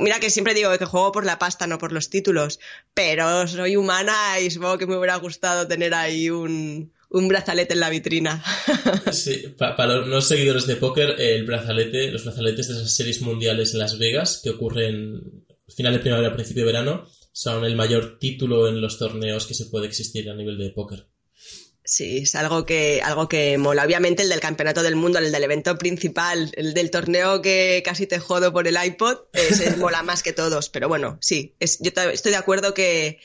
mira 0.00 0.20
que 0.20 0.30
siempre 0.30 0.54
digo 0.54 0.76
que 0.78 0.84
juego 0.84 1.10
por 1.12 1.24
la 1.24 1.38
pasta, 1.38 1.66
no 1.66 1.78
por 1.78 1.92
los 1.92 2.08
títulos, 2.08 2.60
pero 2.94 3.48
soy 3.48 3.76
humana 3.76 4.38
y 4.40 4.50
supongo 4.50 4.78
que 4.78 4.86
me 4.86 4.96
hubiera 4.96 5.16
gustado 5.16 5.66
tener 5.66 5.92
ahí 5.92 6.30
un, 6.30 6.92
un 7.08 7.28
brazalete 7.28 7.74
en 7.74 7.80
la 7.80 7.90
vitrina. 7.90 8.42
Sí, 9.12 9.54
para 9.58 9.96
los 9.96 10.28
seguidores 10.28 10.66
de 10.66 10.76
póker, 10.76 11.16
el 11.18 11.44
brazalete, 11.44 12.12
los 12.12 12.24
brazaletes 12.24 12.68
de 12.68 12.74
esas 12.74 12.94
series 12.94 13.20
mundiales 13.22 13.72
en 13.72 13.80
Las 13.80 13.98
Vegas, 13.98 14.40
que 14.42 14.50
ocurren 14.50 15.44
final 15.74 15.92
de 15.92 15.98
primavera, 15.98 16.34
principio 16.34 16.64
de 16.64 16.72
verano, 16.72 17.08
son 17.32 17.64
el 17.64 17.76
mayor 17.76 18.18
título 18.18 18.68
en 18.68 18.80
los 18.80 18.98
torneos 18.98 19.46
que 19.46 19.54
se 19.54 19.66
puede 19.66 19.86
existir 19.86 20.28
a 20.30 20.34
nivel 20.34 20.58
de 20.58 20.70
póker. 20.70 21.06
Sí, 21.90 22.18
es 22.18 22.36
algo 22.36 22.64
que, 22.66 23.00
algo 23.02 23.28
que 23.28 23.58
mola. 23.58 23.84
Obviamente 23.84 24.22
el 24.22 24.28
del 24.28 24.38
campeonato 24.38 24.80
del 24.80 24.94
mundo, 24.94 25.18
el 25.18 25.32
del 25.32 25.42
evento 25.42 25.76
principal, 25.76 26.52
el 26.54 26.72
del 26.72 26.88
torneo 26.88 27.42
que 27.42 27.82
casi 27.84 28.06
te 28.06 28.20
jodo 28.20 28.52
por 28.52 28.68
el 28.68 28.76
iPod, 28.80 29.16
es, 29.32 29.76
mola 29.76 30.04
más 30.04 30.22
que 30.22 30.32
todos. 30.32 30.68
Pero 30.68 30.88
bueno, 30.88 31.18
sí, 31.20 31.56
es, 31.58 31.80
yo 31.80 31.90
estoy 32.12 32.30
de 32.30 32.38
acuerdo 32.38 32.74
que, 32.74 33.18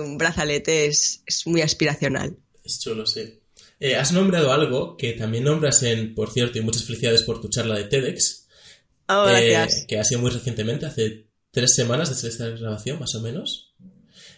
un 0.00 0.16
brazalete 0.16 0.86
es, 0.86 1.24
muy 1.46 1.60
aspiracional. 1.60 2.36
Es 2.62 2.78
chulo, 2.78 3.04
sí. 3.04 3.40
Eh, 3.80 3.96
has 3.96 4.12
nombrado 4.12 4.52
algo 4.52 4.96
que 4.96 5.14
también 5.14 5.42
nombras 5.42 5.82
en, 5.82 6.14
por 6.14 6.32
cierto, 6.32 6.58
y 6.58 6.62
muchas 6.62 6.84
felicidades 6.84 7.22
por 7.22 7.40
tu 7.40 7.48
charla 7.48 7.76
de 7.76 7.84
TEDx. 7.84 8.46
Oh, 9.08 9.24
gracias. 9.24 9.74
Eh, 9.74 9.86
que 9.88 9.98
ha 9.98 10.04
sido 10.04 10.20
muy 10.20 10.30
recientemente, 10.30 10.86
hace 10.86 11.27
tres 11.50 11.74
semanas 11.74 12.10
desde 12.10 12.28
esta 12.28 12.48
grabación, 12.48 12.98
más 12.98 13.14
o 13.14 13.20
menos. 13.20 13.74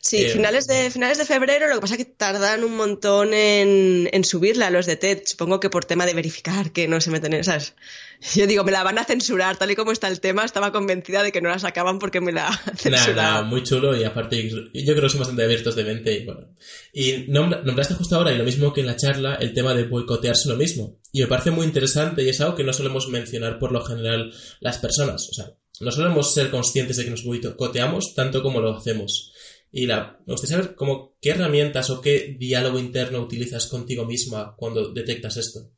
Sí, 0.02 0.24
eh, 0.24 0.30
finales, 0.30 0.66
de, 0.66 0.90
finales 0.90 1.18
de 1.18 1.26
febrero, 1.26 1.68
lo 1.68 1.74
que 1.74 1.80
pasa 1.82 1.94
es 1.94 1.98
que 1.98 2.06
tardan 2.06 2.64
un 2.64 2.74
montón 2.74 3.34
en, 3.34 4.08
en 4.10 4.24
subirla 4.24 4.68
a 4.68 4.70
los 4.70 4.86
de 4.86 4.96
TED, 4.96 5.22
supongo 5.26 5.60
que 5.60 5.68
por 5.68 5.84
tema 5.84 6.06
de 6.06 6.14
verificar 6.14 6.72
que 6.72 6.88
no 6.88 7.02
se 7.02 7.10
meten 7.10 7.34
en 7.34 7.40
esas. 7.40 7.74
Yo 8.34 8.46
digo, 8.46 8.64
me 8.64 8.72
la 8.72 8.82
van 8.82 8.98
a 8.98 9.04
censurar, 9.04 9.58
tal 9.58 9.70
y 9.70 9.76
como 9.76 9.92
está 9.92 10.08
el 10.08 10.20
tema, 10.20 10.44
estaba 10.44 10.72
convencida 10.72 11.22
de 11.22 11.32
que 11.32 11.42
no 11.42 11.50
la 11.50 11.58
sacaban 11.58 11.98
porque 11.98 12.22
me 12.22 12.32
la 12.32 12.50
censuraban. 12.76 13.16
Nada, 13.16 13.42
muy 13.42 13.62
chulo 13.62 13.94
y 13.94 14.04
aparte 14.04 14.48
yo 14.48 14.62
creo 14.72 15.02
que 15.02 15.08
somos 15.10 15.18
bastante 15.18 15.44
abiertos 15.44 15.76
de 15.76 15.84
mente 15.84 16.14
y 16.14 16.24
bueno. 16.24 16.48
Y 16.94 17.26
nombraste 17.28 17.94
justo 17.94 18.16
ahora, 18.16 18.32
y 18.32 18.38
lo 18.38 18.44
mismo 18.44 18.72
que 18.72 18.80
en 18.80 18.86
la 18.86 18.96
charla, 18.96 19.34
el 19.34 19.52
tema 19.52 19.74
de 19.74 19.84
boicotearse 19.84 20.48
lo 20.48 20.56
mismo. 20.56 20.98
Y 21.12 21.20
me 21.20 21.26
parece 21.26 21.50
muy 21.50 21.66
interesante 21.66 22.22
y 22.22 22.30
es 22.30 22.40
algo 22.40 22.54
que 22.54 22.64
no 22.64 22.72
solemos 22.72 23.08
mencionar 23.08 23.58
por 23.58 23.72
lo 23.72 23.84
general 23.84 24.32
las 24.60 24.78
personas. 24.78 25.28
O 25.28 25.34
sea, 25.34 25.46
no 25.80 25.90
solemos 25.90 26.34
ser 26.34 26.50
conscientes 26.50 26.96
de 26.96 27.04
que 27.04 27.10
nos 27.10 27.24
boicoteamos 27.24 28.14
tanto 28.14 28.42
como 28.42 28.60
lo 28.60 28.76
hacemos. 28.76 29.32
Y 29.72 29.86
la, 29.86 30.18
me 30.26 30.34
gustaría 30.34 30.56
saber 30.58 30.74
cómo, 30.74 31.16
qué 31.20 31.30
herramientas 31.30 31.90
o 31.90 32.00
qué 32.00 32.36
diálogo 32.38 32.78
interno 32.78 33.20
utilizas 33.20 33.66
contigo 33.66 34.04
misma 34.04 34.54
cuando 34.56 34.92
detectas 34.92 35.36
esto. 35.36 35.70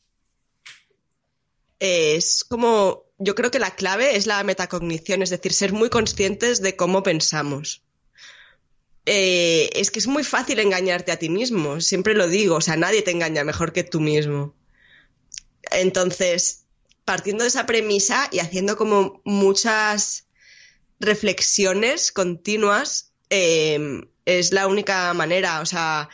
Es 1.78 2.44
como, 2.44 3.12
yo 3.18 3.34
creo 3.34 3.50
que 3.50 3.58
la 3.58 3.74
clave 3.74 4.16
es 4.16 4.26
la 4.26 4.42
metacognición, 4.44 5.22
es 5.22 5.30
decir, 5.30 5.52
ser 5.52 5.72
muy 5.72 5.90
conscientes 5.90 6.62
de 6.62 6.76
cómo 6.76 7.02
pensamos. 7.02 7.82
Eh, 9.04 9.68
es 9.74 9.90
que 9.90 9.98
es 9.98 10.06
muy 10.06 10.22
fácil 10.22 10.60
engañarte 10.60 11.10
a 11.10 11.18
ti 11.18 11.28
mismo, 11.28 11.80
siempre 11.80 12.14
lo 12.14 12.28
digo, 12.28 12.56
o 12.56 12.60
sea, 12.60 12.76
nadie 12.76 13.02
te 13.02 13.10
engaña 13.10 13.42
mejor 13.42 13.72
que 13.72 13.82
tú 13.82 14.00
mismo. 14.00 14.54
Entonces, 15.72 16.61
partiendo 17.12 17.44
de 17.44 17.48
esa 17.48 17.66
premisa 17.66 18.28
y 18.32 18.38
haciendo 18.38 18.76
como 18.76 19.20
muchas 19.24 20.26
reflexiones 20.98 22.10
continuas, 22.12 23.12
Em, 23.34 24.04
es 24.26 24.52
la 24.52 24.66
única 24.66 25.14
manera. 25.14 25.62
O 25.62 25.66
sea, 25.66 26.10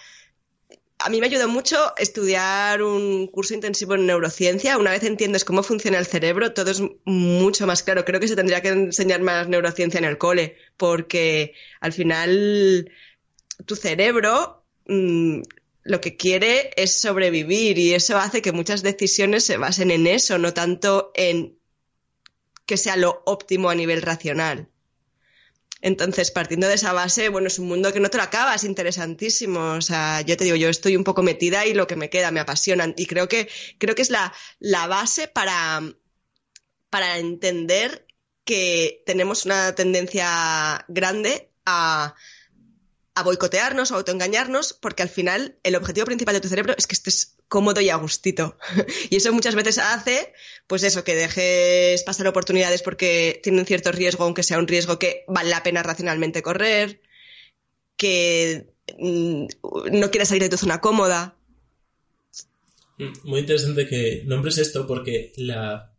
a 1.01 1.09
mí 1.11 1.21
me 1.21 1.27
ayudó 1.27 1.49
mucho 1.49 1.77
estudiar 1.97 2.81
un 2.81 3.27
curso 3.27 3.55
intensivo 3.55 3.97
en 3.97 4.07
neurociencia. 4.07 4.79
Una 4.79 4.93
vez 4.93 5.03
entiendes 5.03 5.45
cómo 5.45 5.65
funciona 5.65 5.99
el 5.99 6.07
cerebro, 6.07 6.53
todo 6.53 6.71
es 6.71 6.81
mucho 7.05 7.67
más 7.67 7.83
claro. 7.83 8.05
Creo 8.05 8.21
que 8.21 8.29
se 8.29 8.37
tendría 8.37 8.63
que 8.63 8.69
enseñar 8.69 9.21
más 9.21 9.49
neurociencia 9.49 9.99
en 9.99 10.05
el 10.05 10.17
cole, 10.17 10.57
porque 10.77 11.55
al 11.81 11.93
final 11.93 12.93
tu 13.67 13.75
cerebro 13.75 14.65
mm, 14.87 15.41
lo 15.83 16.01
que 16.01 16.17
quiere 16.17 16.71
es 16.77 17.01
sobrevivir 17.01 17.79
y 17.79 17.95
eso 17.95 18.19
hace 18.19 18.43
que 18.43 18.53
muchas 18.53 18.83
decisiones 18.83 19.45
se 19.45 19.57
basen 19.57 19.91
en 19.91 20.07
eso, 20.07 20.39
no 20.39 20.53
tanto 20.55 21.13
en 21.15 21.59
que 22.67 22.77
sea 22.77 22.97
lo 22.97 23.23
óptimo 23.25 23.71
a 23.71 23.75
nivel 23.75 24.03
racional. 24.03 24.69
Entonces, 25.81 26.31
partiendo 26.33 26.67
de 26.67 26.75
esa 26.75 26.93
base, 26.93 27.29
bueno, 27.29 27.47
es 27.47 27.59
un 27.59 27.69
mundo 27.69 27.93
que 27.93 28.01
no 28.01 28.11
te 28.11 28.17
lo 28.19 28.25
acabas, 28.25 28.65
interesantísimo. 28.65 29.61
O 29.75 29.81
sea, 29.81 30.21
yo 30.23 30.37
te 30.37 30.45
digo, 30.45 30.57
yo 30.57 30.69
estoy 30.69 30.97
un 30.97 31.05
poco 31.05 31.23
metida 31.23 31.67
y 31.67 31.75
lo 31.75 31.87
que 31.87 31.97
me 31.97 32.11
queda 32.11 32.31
me 32.31 32.41
apasiona. 32.41 32.93
Y 32.97 33.07
creo 33.07 33.29
que, 33.29 33.49
creo 33.79 33.95
que 33.95 34.03
es 34.03 34.11
la, 34.11 34.33
la 34.59 34.87
base 34.89 35.29
para, 35.29 35.81
para 36.91 37.19
entender 37.19 38.07
que 38.45 39.03
tenemos 39.07 39.45
una 39.45 39.75
tendencia 39.75 40.85
grande 40.89 41.53
a, 41.65 42.15
a 43.19 43.23
boicotearnos, 43.23 43.91
a 43.91 43.97
autoengañarnos, 43.97 44.73
porque 44.73 45.03
al 45.03 45.09
final 45.09 45.59
el 45.63 45.77
objetivo 45.77 46.07
principal 46.07 46.35
de 46.35 46.41
tu 46.41 46.49
cerebro 46.49 46.75
es 46.77 46.87
que 46.87 46.95
estés 46.95 47.37
cómodo 47.49 47.81
y 47.81 47.91
a 47.91 47.97
gustito. 47.97 48.57
y 49.11 49.17
eso 49.17 49.33
muchas 49.33 49.55
veces 49.55 49.79
hace, 49.79 50.33
pues 50.67 50.83
eso, 50.85 51.05
que 51.05 51.17
dejes 51.17 52.03
pasar 52.05 52.27
oportunidades 52.29 52.83
porque 52.83 53.41
tienen 53.43 53.67
cierto 53.67 53.91
riesgo, 53.93 54.25
aunque 54.25 54.43
sea 54.43 54.59
un 54.59 54.69
riesgo 54.69 54.99
que 54.99 55.25
vale 55.27 55.51
la 55.51 55.63
pena 55.63 55.83
racionalmente 55.83 56.43
correr, 56.43 57.01
que 57.97 58.73
mm, 58.99 59.47
no 59.93 60.11
quieras 60.11 60.29
salir 60.29 60.45
de 60.45 60.51
tu 60.51 60.57
zona 60.57 60.81
cómoda. 60.81 61.37
Mm, 62.99 63.29
muy 63.29 63.41
interesante 63.41 63.87
que 63.87 64.23
nombres 64.27 64.59
esto 64.59 64.87
porque 64.87 65.33
la 65.37 65.93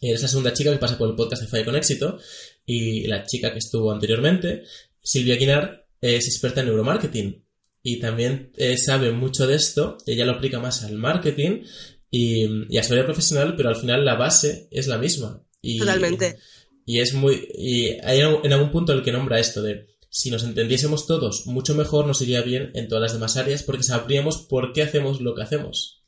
segunda 0.00 0.52
chica 0.52 0.72
que 0.72 0.78
pasa 0.78 0.98
por 0.98 1.08
el 1.08 1.16
podcast 1.16 1.42
de 1.42 1.48
Falla 1.48 1.64
con 1.64 1.76
éxito 1.76 2.18
y 2.64 3.06
la 3.06 3.24
chica 3.24 3.52
que 3.52 3.58
estuvo 3.58 3.92
anteriormente, 3.92 4.64
Silvia 5.02 5.36
Guinar, 5.36 5.85
es 6.14 6.26
experta 6.26 6.60
en 6.60 6.66
neuromarketing 6.66 7.44
y 7.82 7.98
también 7.98 8.52
eh, 8.56 8.76
sabe 8.76 9.12
mucho 9.12 9.46
de 9.46 9.56
esto. 9.56 9.98
Ella 10.06 10.24
lo 10.24 10.32
aplica 10.32 10.58
más 10.58 10.84
al 10.84 10.96
marketing 10.96 11.62
y, 12.10 12.76
a 12.76 12.82
su 12.82 12.94
vida 12.94 13.04
profesional, 13.04 13.54
pero 13.56 13.68
al 13.68 13.76
final 13.76 14.04
la 14.04 14.14
base 14.14 14.68
es 14.70 14.86
la 14.86 14.98
misma. 14.98 15.42
Y, 15.62 15.78
Totalmente. 15.78 16.36
Y 16.84 17.00
es 17.00 17.14
muy. 17.14 17.48
Y 17.54 17.98
hay 18.02 18.20
en 18.20 18.52
algún 18.52 18.70
punto 18.70 18.92
el 18.92 19.02
que 19.02 19.12
nombra 19.12 19.40
esto 19.40 19.62
de 19.62 19.96
si 20.10 20.30
nos 20.30 20.44
entendiésemos 20.44 21.06
todos, 21.06 21.46
mucho 21.46 21.74
mejor 21.74 22.06
nos 22.06 22.22
iría 22.22 22.40
bien 22.40 22.70
en 22.74 22.88
todas 22.88 23.02
las 23.02 23.12
demás 23.12 23.36
áreas 23.36 23.62
porque 23.62 23.82
sabríamos 23.82 24.38
por 24.48 24.72
qué 24.72 24.82
hacemos 24.82 25.20
lo 25.20 25.34
que 25.34 25.42
hacemos. 25.42 26.02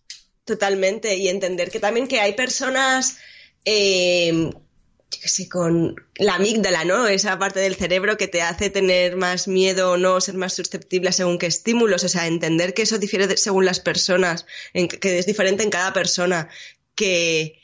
Totalmente. 0.44 1.16
Y 1.16 1.28
entender 1.28 1.70
que 1.70 1.78
también 1.78 2.08
que 2.08 2.20
hay 2.20 2.32
personas 2.32 3.18
eh, 3.64 4.50
yo 5.10 5.20
qué 5.22 5.28
sé, 5.28 5.48
con 5.48 5.96
la 6.16 6.34
amígdala, 6.34 6.84
¿no? 6.84 7.08
Esa 7.08 7.38
parte 7.38 7.60
del 7.60 7.76
cerebro 7.76 8.16
que 8.16 8.28
te 8.28 8.42
hace 8.42 8.70
tener 8.70 9.16
más 9.16 9.48
miedo 9.48 9.92
o 9.92 9.96
no, 9.96 10.20
ser 10.20 10.34
más 10.34 10.52
susceptible 10.54 11.12
según 11.12 11.38
qué 11.38 11.46
estímulos, 11.46 12.04
o 12.04 12.08
sea, 12.08 12.26
entender 12.26 12.74
que 12.74 12.82
eso 12.82 12.98
difiere 12.98 13.36
según 13.36 13.64
las 13.64 13.80
personas, 13.80 14.46
que 14.72 15.18
es 15.18 15.26
diferente 15.26 15.62
en 15.62 15.70
cada 15.70 15.92
persona, 15.92 16.48
que 16.94 17.58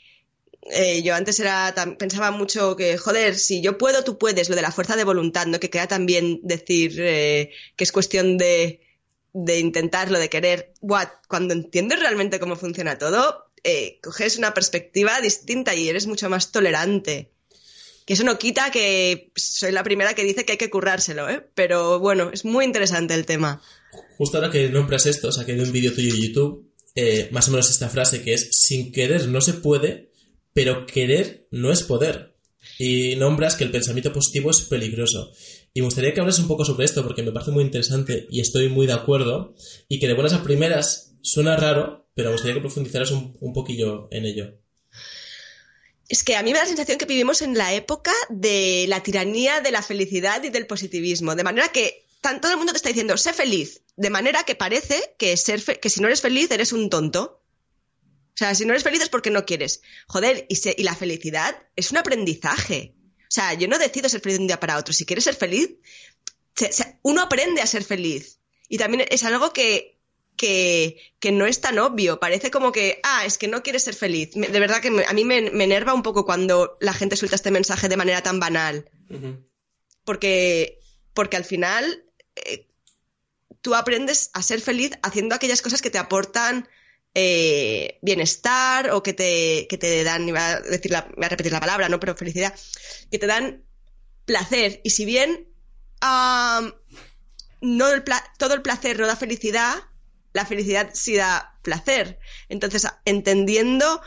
eh, 0.71 1.03
yo 1.03 1.13
antes 1.13 1.39
era 1.39 1.73
pensaba 1.99 2.31
mucho 2.31 2.75
que, 2.75 2.97
joder, 2.97 3.35
si 3.35 3.61
yo 3.61 3.77
puedo, 3.77 4.03
tú 4.03 4.17
puedes, 4.17 4.49
lo 4.49 4.55
de 4.55 4.63
la 4.63 4.71
fuerza 4.71 4.95
de 4.95 5.03
voluntad, 5.03 5.45
¿no? 5.45 5.59
Que 5.59 5.69
queda 5.69 5.87
también 5.87 6.39
decir 6.41 6.95
eh, 6.99 7.51
que 7.75 7.83
es 7.83 7.91
cuestión 7.91 8.37
de, 8.37 8.81
intentarlo, 9.33 10.17
de 10.17 10.29
querer. 10.29 10.73
What? 10.81 11.09
Cuando 11.27 11.53
entiendes 11.53 11.99
realmente 11.99 12.39
cómo 12.39 12.55
funciona 12.55 12.97
todo, 12.97 13.45
eh, 13.63 13.99
coges 14.01 14.37
una 14.37 14.53
perspectiva 14.53 15.21
distinta 15.21 15.75
y 15.75 15.89
eres 15.89 16.07
mucho 16.07 16.29
más 16.29 16.51
tolerante. 16.51 17.34
Que 18.05 18.13
eso 18.13 18.23
no 18.23 18.37
quita 18.37 18.69
que 18.71 19.31
soy 19.35 19.71
la 19.71 19.83
primera 19.83 20.13
que 20.13 20.23
dice 20.23 20.45
que 20.45 20.53
hay 20.53 20.57
que 20.57 20.69
currárselo, 20.69 21.27
¿eh? 21.27 21.45
Pero 21.55 21.99
bueno, 21.99 22.29
es 22.31 22.45
muy 22.45 22.63
interesante 22.63 23.15
el 23.15 23.25
tema. 23.25 23.61
Justo 24.17 24.37
ahora 24.37 24.51
que 24.51 24.69
nombras 24.69 25.07
esto, 25.07 25.31
saqué 25.31 25.53
de 25.53 25.63
un 25.63 25.71
vídeo 25.71 25.93
tuyo 25.93 26.13
en 26.13 26.21
YouTube, 26.21 26.71
eh, 26.95 27.29
más 27.31 27.47
o 27.47 27.51
menos 27.51 27.69
esta 27.69 27.89
frase 27.89 28.21
que 28.21 28.33
es, 28.33 28.49
sin 28.51 28.91
querer 28.91 29.27
no 29.27 29.41
se 29.41 29.53
puede, 29.53 30.11
pero 30.53 30.85
querer 30.85 31.47
no 31.51 31.71
es 31.71 31.83
poder. 31.83 32.37
Y 32.79 33.15
nombras 33.15 33.55
que 33.55 33.63
el 33.63 33.71
pensamiento 33.71 34.13
positivo 34.13 34.51
es 34.51 34.61
peligroso. 34.61 35.31
Y 35.73 35.81
me 35.81 35.87
gustaría 35.87 36.13
que 36.13 36.21
hables 36.21 36.39
un 36.39 36.47
poco 36.47 36.63
sobre 36.63 36.85
esto 36.85 37.03
porque 37.03 37.23
me 37.23 37.31
parece 37.31 37.51
muy 37.51 37.63
interesante 37.63 38.27
y 38.29 38.39
estoy 38.39 38.69
muy 38.69 38.87
de 38.87 38.93
acuerdo. 38.93 39.55
Y 39.89 39.99
que 39.99 40.07
de 40.07 40.13
buenas 40.13 40.33
a 40.33 40.43
primeras 40.43 41.17
suena 41.21 41.57
raro, 41.57 42.07
pero 42.13 42.29
me 42.29 42.35
gustaría 42.35 42.55
que 42.55 42.61
profundizaras 42.61 43.11
un, 43.11 43.37
un 43.41 43.53
poquillo 43.53 44.07
en 44.11 44.25
ello. 44.25 44.64
Es 46.07 46.23
que 46.23 46.35
a 46.35 46.43
mí 46.43 46.51
me 46.51 46.57
da 46.57 46.63
la 46.63 46.69
sensación 46.69 46.97
que 46.97 47.05
vivimos 47.05 47.41
en 47.41 47.57
la 47.57 47.73
época 47.73 48.13
de 48.29 48.85
la 48.87 49.01
tiranía 49.01 49.61
de 49.61 49.71
la 49.71 49.81
felicidad 49.81 50.43
y 50.43 50.49
del 50.49 50.67
positivismo, 50.67 51.35
de 51.35 51.43
manera 51.43 51.69
que 51.69 52.05
todo 52.21 52.51
el 52.51 52.57
mundo 52.57 52.73
te 52.73 52.77
está 52.77 52.89
diciendo, 52.89 53.17
sé 53.17 53.33
feliz, 53.33 53.81
de 53.95 54.09
manera 54.09 54.43
que 54.43 54.55
parece 54.55 55.15
que, 55.17 55.35
ser 55.37 55.63
que 55.79 55.89
si 55.89 56.01
no 56.01 56.07
eres 56.07 56.21
feliz 56.21 56.49
eres 56.51 56.73
un 56.73 56.89
tonto. 56.89 57.41
O 58.33 58.37
sea, 58.37 58.53
si 58.53 58.65
no 58.65 58.73
eres 58.73 58.83
feliz 58.83 59.01
es 59.01 59.09
porque 59.09 59.29
no 59.29 59.45
quieres. 59.45 59.81
Joder, 60.07 60.45
y, 60.49 60.83
la 60.83 60.95
felicidad 60.95 61.55
es 61.75 61.91
un 61.91 61.97
aprendizaje. 61.97 62.95
O 63.21 63.31
sea, 63.35 63.53
yo 63.53 63.67
no 63.67 63.77
decido 63.77 64.09
ser 64.09 64.21
feliz 64.21 64.37
de 64.37 64.43
un 64.43 64.47
día 64.47 64.59
para 64.59 64.77
otro. 64.77 64.93
Si 64.93 65.05
quieres 65.05 65.23
ser 65.23 65.35
feliz, 65.35 65.69
uno 67.01 67.21
aprende 67.21 67.61
a 67.61 67.67
ser 67.67 67.83
feliz. 67.83 68.39
Y 68.67 68.77
también 68.77 69.05
es 69.09 69.23
algo 69.23 69.53
que, 69.53 69.94
que, 70.35 71.11
no 71.31 71.45
es 71.45 71.61
tan 71.61 71.79
obvio. 71.79 72.19
Parece 72.19 72.51
como 72.51 72.71
que, 72.71 72.99
ah, 73.03 73.25
es 73.25 73.37
que 73.37 73.47
no 73.47 73.63
quieres 73.63 73.83
ser 73.83 73.95
feliz. 73.95 74.31
De 74.33 74.59
verdad 74.59 74.81
que 74.81 75.05
a 75.07 75.13
mí 75.13 75.25
me, 75.25 75.47
enerva 75.63 75.93
un 75.93 76.03
poco 76.03 76.25
cuando 76.25 76.77
la 76.79 76.93
gente 76.93 77.15
suelta 77.15 77.35
este 77.35 77.51
mensaje 77.51 77.89
de 77.89 77.97
manera 77.97 78.21
tan 78.21 78.39
banal. 78.39 78.89
porque, 80.03 80.79
porque 81.13 81.37
al 81.37 81.45
final 81.45 82.05
eh, 82.35 82.67
tú 83.61 83.75
aprendes 83.75 84.29
a 84.33 84.43
ser 84.43 84.61
feliz 84.61 84.91
haciendo 85.01 85.35
aquellas 85.35 85.61
cosas 85.61 85.81
que 85.81 85.89
te 85.89 85.97
aportan 85.97 86.67
eh, 87.15 87.97
bienestar 88.01 88.91
o 88.91 89.01
que 89.01 89.13
te, 89.13 89.67
que 89.69 89.77
te 89.77 90.03
dan, 90.03 90.27
iba 90.27 90.51
a, 90.51 90.59
decir 90.59 90.91
la, 90.91 91.07
voy 91.15 91.25
a 91.25 91.29
repetir 91.29 91.51
la 91.51 91.61
palabra, 91.61 91.89
no, 91.89 91.99
pero 91.99 92.15
felicidad, 92.15 92.53
que 93.09 93.17
te 93.17 93.25
dan 93.25 93.63
placer. 94.25 94.81
Y 94.83 94.89
si 94.91 95.05
bien 95.05 95.47
no 97.61 97.87
todo 98.37 98.53
el 98.53 98.61
placer 98.61 98.99
no 98.99 99.07
da 99.07 99.15
felicidad, 99.15 99.75
la 100.35 100.45
felicidad 100.45 100.89
sí 100.93 101.15
da 101.15 101.57
placer. 101.61 102.19
Entonces, 102.49 102.85
entendiendo 103.05 104.01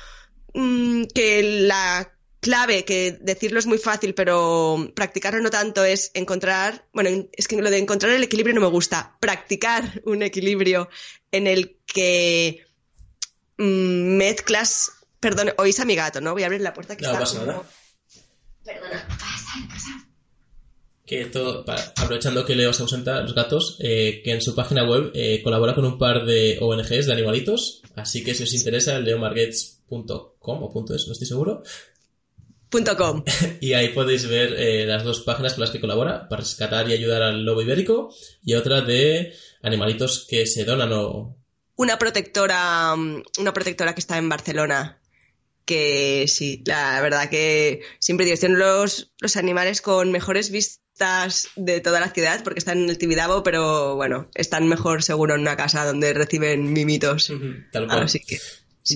mm, 0.52 1.04
que 1.14 1.42
la 1.42 2.12
clave, 2.40 2.84
que 2.84 3.16
decirlo 3.18 3.58
es 3.58 3.64
muy 3.64 3.78
fácil, 3.78 4.12
pero 4.12 4.92
practicarlo 4.94 5.40
no 5.40 5.48
tanto, 5.48 5.84
es 5.84 6.10
encontrar, 6.12 6.84
bueno, 6.92 7.26
es 7.32 7.48
que 7.48 7.56
lo 7.56 7.70
de 7.70 7.78
encontrar 7.78 8.12
el 8.12 8.22
equilibrio 8.22 8.54
no 8.54 8.60
me 8.60 8.66
gusta, 8.66 9.16
practicar 9.20 10.02
un 10.04 10.22
equilibrio 10.22 10.90
en 11.32 11.46
el 11.46 11.78
que 11.86 12.66
mm, 13.56 14.16
mezclas, 14.18 14.92
perdón, 15.20 15.54
oís 15.56 15.80
a 15.80 15.86
mi 15.86 15.94
gato, 15.94 16.20
¿no? 16.20 16.34
Voy 16.34 16.42
a 16.42 16.46
abrir 16.46 16.60
la 16.60 16.74
puerta 16.74 16.94
que 16.94 17.06
no, 17.06 17.12
Pasa 17.12 17.42
nada. 17.42 17.62
Perdona, 18.66 19.08
que 21.08 21.24
todo, 21.24 21.64
aprovechando 21.96 22.44
que 22.44 22.54
Leo 22.54 22.72
se 22.72 22.82
ausenta, 22.82 23.22
los 23.22 23.34
gatos, 23.34 23.78
eh, 23.80 24.20
que 24.22 24.32
en 24.32 24.42
su 24.42 24.54
página 24.54 24.84
web 24.84 25.10
eh, 25.14 25.40
colabora 25.42 25.74
con 25.74 25.86
un 25.86 25.98
par 25.98 26.26
de 26.26 26.58
ONGs 26.60 27.06
de 27.06 27.12
animalitos, 27.12 27.82
así 27.96 28.22
que 28.22 28.34
si 28.34 28.42
os 28.42 28.52
interesa, 28.54 29.00
leomargets.com 29.00 30.62
o 30.62 30.70
punto 30.70 30.94
.es, 30.94 31.06
no 31.06 31.12
estoy 31.12 31.26
seguro. 31.26 31.62
.com. 32.98 33.24
y 33.62 33.72
ahí 33.72 33.88
podéis 33.88 34.28
ver 34.28 34.52
eh, 34.58 34.84
las 34.84 35.02
dos 35.02 35.20
páginas 35.20 35.54
con 35.54 35.62
las 35.62 35.70
que 35.70 35.80
colabora 35.80 36.28
para 36.28 36.42
rescatar 36.42 36.88
y 36.90 36.92
ayudar 36.92 37.22
al 37.22 37.42
lobo 37.42 37.62
ibérico 37.62 38.14
y 38.44 38.54
otra 38.54 38.82
de 38.82 39.32
animalitos 39.62 40.26
que 40.28 40.46
se 40.46 40.66
donan 40.66 40.92
o... 40.92 41.34
Una 41.76 41.98
protectora, 41.98 42.94
mm, 42.94 43.22
una 43.38 43.54
protectora 43.54 43.94
que 43.94 44.00
está 44.00 44.18
en 44.18 44.28
Barcelona 44.28 45.00
que 45.68 46.24
sí, 46.28 46.62
la 46.64 46.98
verdad 47.02 47.28
que 47.28 47.82
siempre 47.98 48.24
digo, 48.24 48.38
tienen 48.38 48.58
los, 48.58 49.12
los 49.20 49.36
animales 49.36 49.82
con 49.82 50.10
mejores 50.10 50.50
vistas 50.50 51.48
de 51.56 51.80
toda 51.80 52.00
la 52.00 52.10
ciudad 52.10 52.42
porque 52.42 52.58
están 52.58 52.78
en 52.78 52.88
el 52.88 52.96
Tibidabo, 52.96 53.42
pero 53.42 53.94
bueno, 53.94 54.30
están 54.34 54.66
mejor 54.66 55.02
seguro 55.02 55.34
en 55.34 55.42
una 55.42 55.58
casa 55.58 55.84
donde 55.84 56.14
reciben 56.14 56.72
mimitos. 56.72 57.30
tal 57.70 57.86
cual. 57.86 58.04
Así 58.04 58.20
que, 58.20 58.38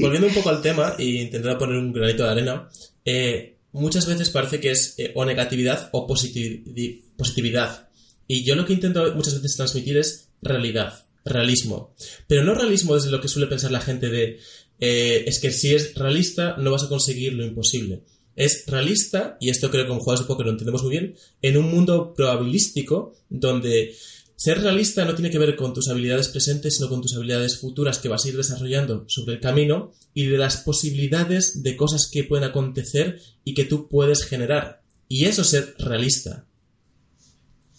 Volviendo 0.00 0.28
un 0.28 0.34
poco 0.34 0.48
al 0.48 0.62
tema 0.62 0.96
y 0.98 1.20
intentando 1.20 1.58
poner 1.58 1.76
un 1.76 1.92
granito 1.92 2.22
de 2.22 2.30
arena, 2.30 2.70
eh, 3.04 3.58
muchas 3.72 4.06
veces 4.06 4.30
parece 4.30 4.58
que 4.58 4.70
es 4.70 4.94
eh, 4.98 5.12
o 5.14 5.26
negatividad 5.26 5.90
o 5.92 6.06
positividad. 6.06 7.90
Y 8.26 8.44
yo 8.44 8.54
lo 8.54 8.64
que 8.64 8.72
intento 8.72 9.14
muchas 9.14 9.34
veces 9.34 9.58
transmitir 9.58 9.98
es 9.98 10.30
realidad, 10.40 11.04
realismo. 11.26 11.94
Pero 12.26 12.42
no 12.44 12.54
realismo 12.54 12.94
desde 12.94 13.10
lo 13.10 13.20
que 13.20 13.28
suele 13.28 13.48
pensar 13.48 13.70
la 13.70 13.82
gente 13.82 14.08
de 14.08 14.40
eh, 14.82 15.24
es 15.26 15.38
que 15.38 15.52
si 15.52 15.74
es 15.74 15.94
realista 15.94 16.56
no 16.58 16.72
vas 16.72 16.82
a 16.82 16.88
conseguir 16.88 17.32
lo 17.34 17.44
imposible 17.44 18.02
es 18.36 18.64
realista, 18.66 19.36
y 19.40 19.50
esto 19.50 19.70
creo 19.70 19.84
que 19.84 19.90
con 19.90 20.00
juegos 20.00 20.20
de 20.20 20.26
póker 20.26 20.46
lo 20.46 20.52
entendemos 20.52 20.82
muy 20.82 20.90
bien, 20.90 21.14
en 21.42 21.56
un 21.56 21.70
mundo 21.70 22.14
probabilístico 22.14 23.14
donde 23.28 23.94
ser 24.36 24.60
realista 24.60 25.04
no 25.04 25.14
tiene 25.14 25.30
que 25.30 25.38
ver 25.38 25.54
con 25.54 25.74
tus 25.74 25.88
habilidades 25.88 26.28
presentes, 26.28 26.76
sino 26.76 26.88
con 26.88 27.02
tus 27.02 27.14
habilidades 27.14 27.58
futuras 27.60 27.98
que 27.98 28.08
vas 28.08 28.24
a 28.24 28.28
ir 28.28 28.36
desarrollando 28.36 29.04
sobre 29.08 29.34
el 29.34 29.40
camino 29.40 29.92
y 30.14 30.26
de 30.26 30.38
las 30.38 30.58
posibilidades 30.58 31.62
de 31.62 31.76
cosas 31.76 32.08
que 32.10 32.24
pueden 32.24 32.48
acontecer 32.48 33.20
y 33.44 33.54
que 33.54 33.64
tú 33.64 33.88
puedes 33.88 34.24
generar. 34.24 34.82
Y 35.08 35.26
eso 35.26 35.42
es 35.42 35.48
ser 35.48 35.74
realista. 35.78 36.46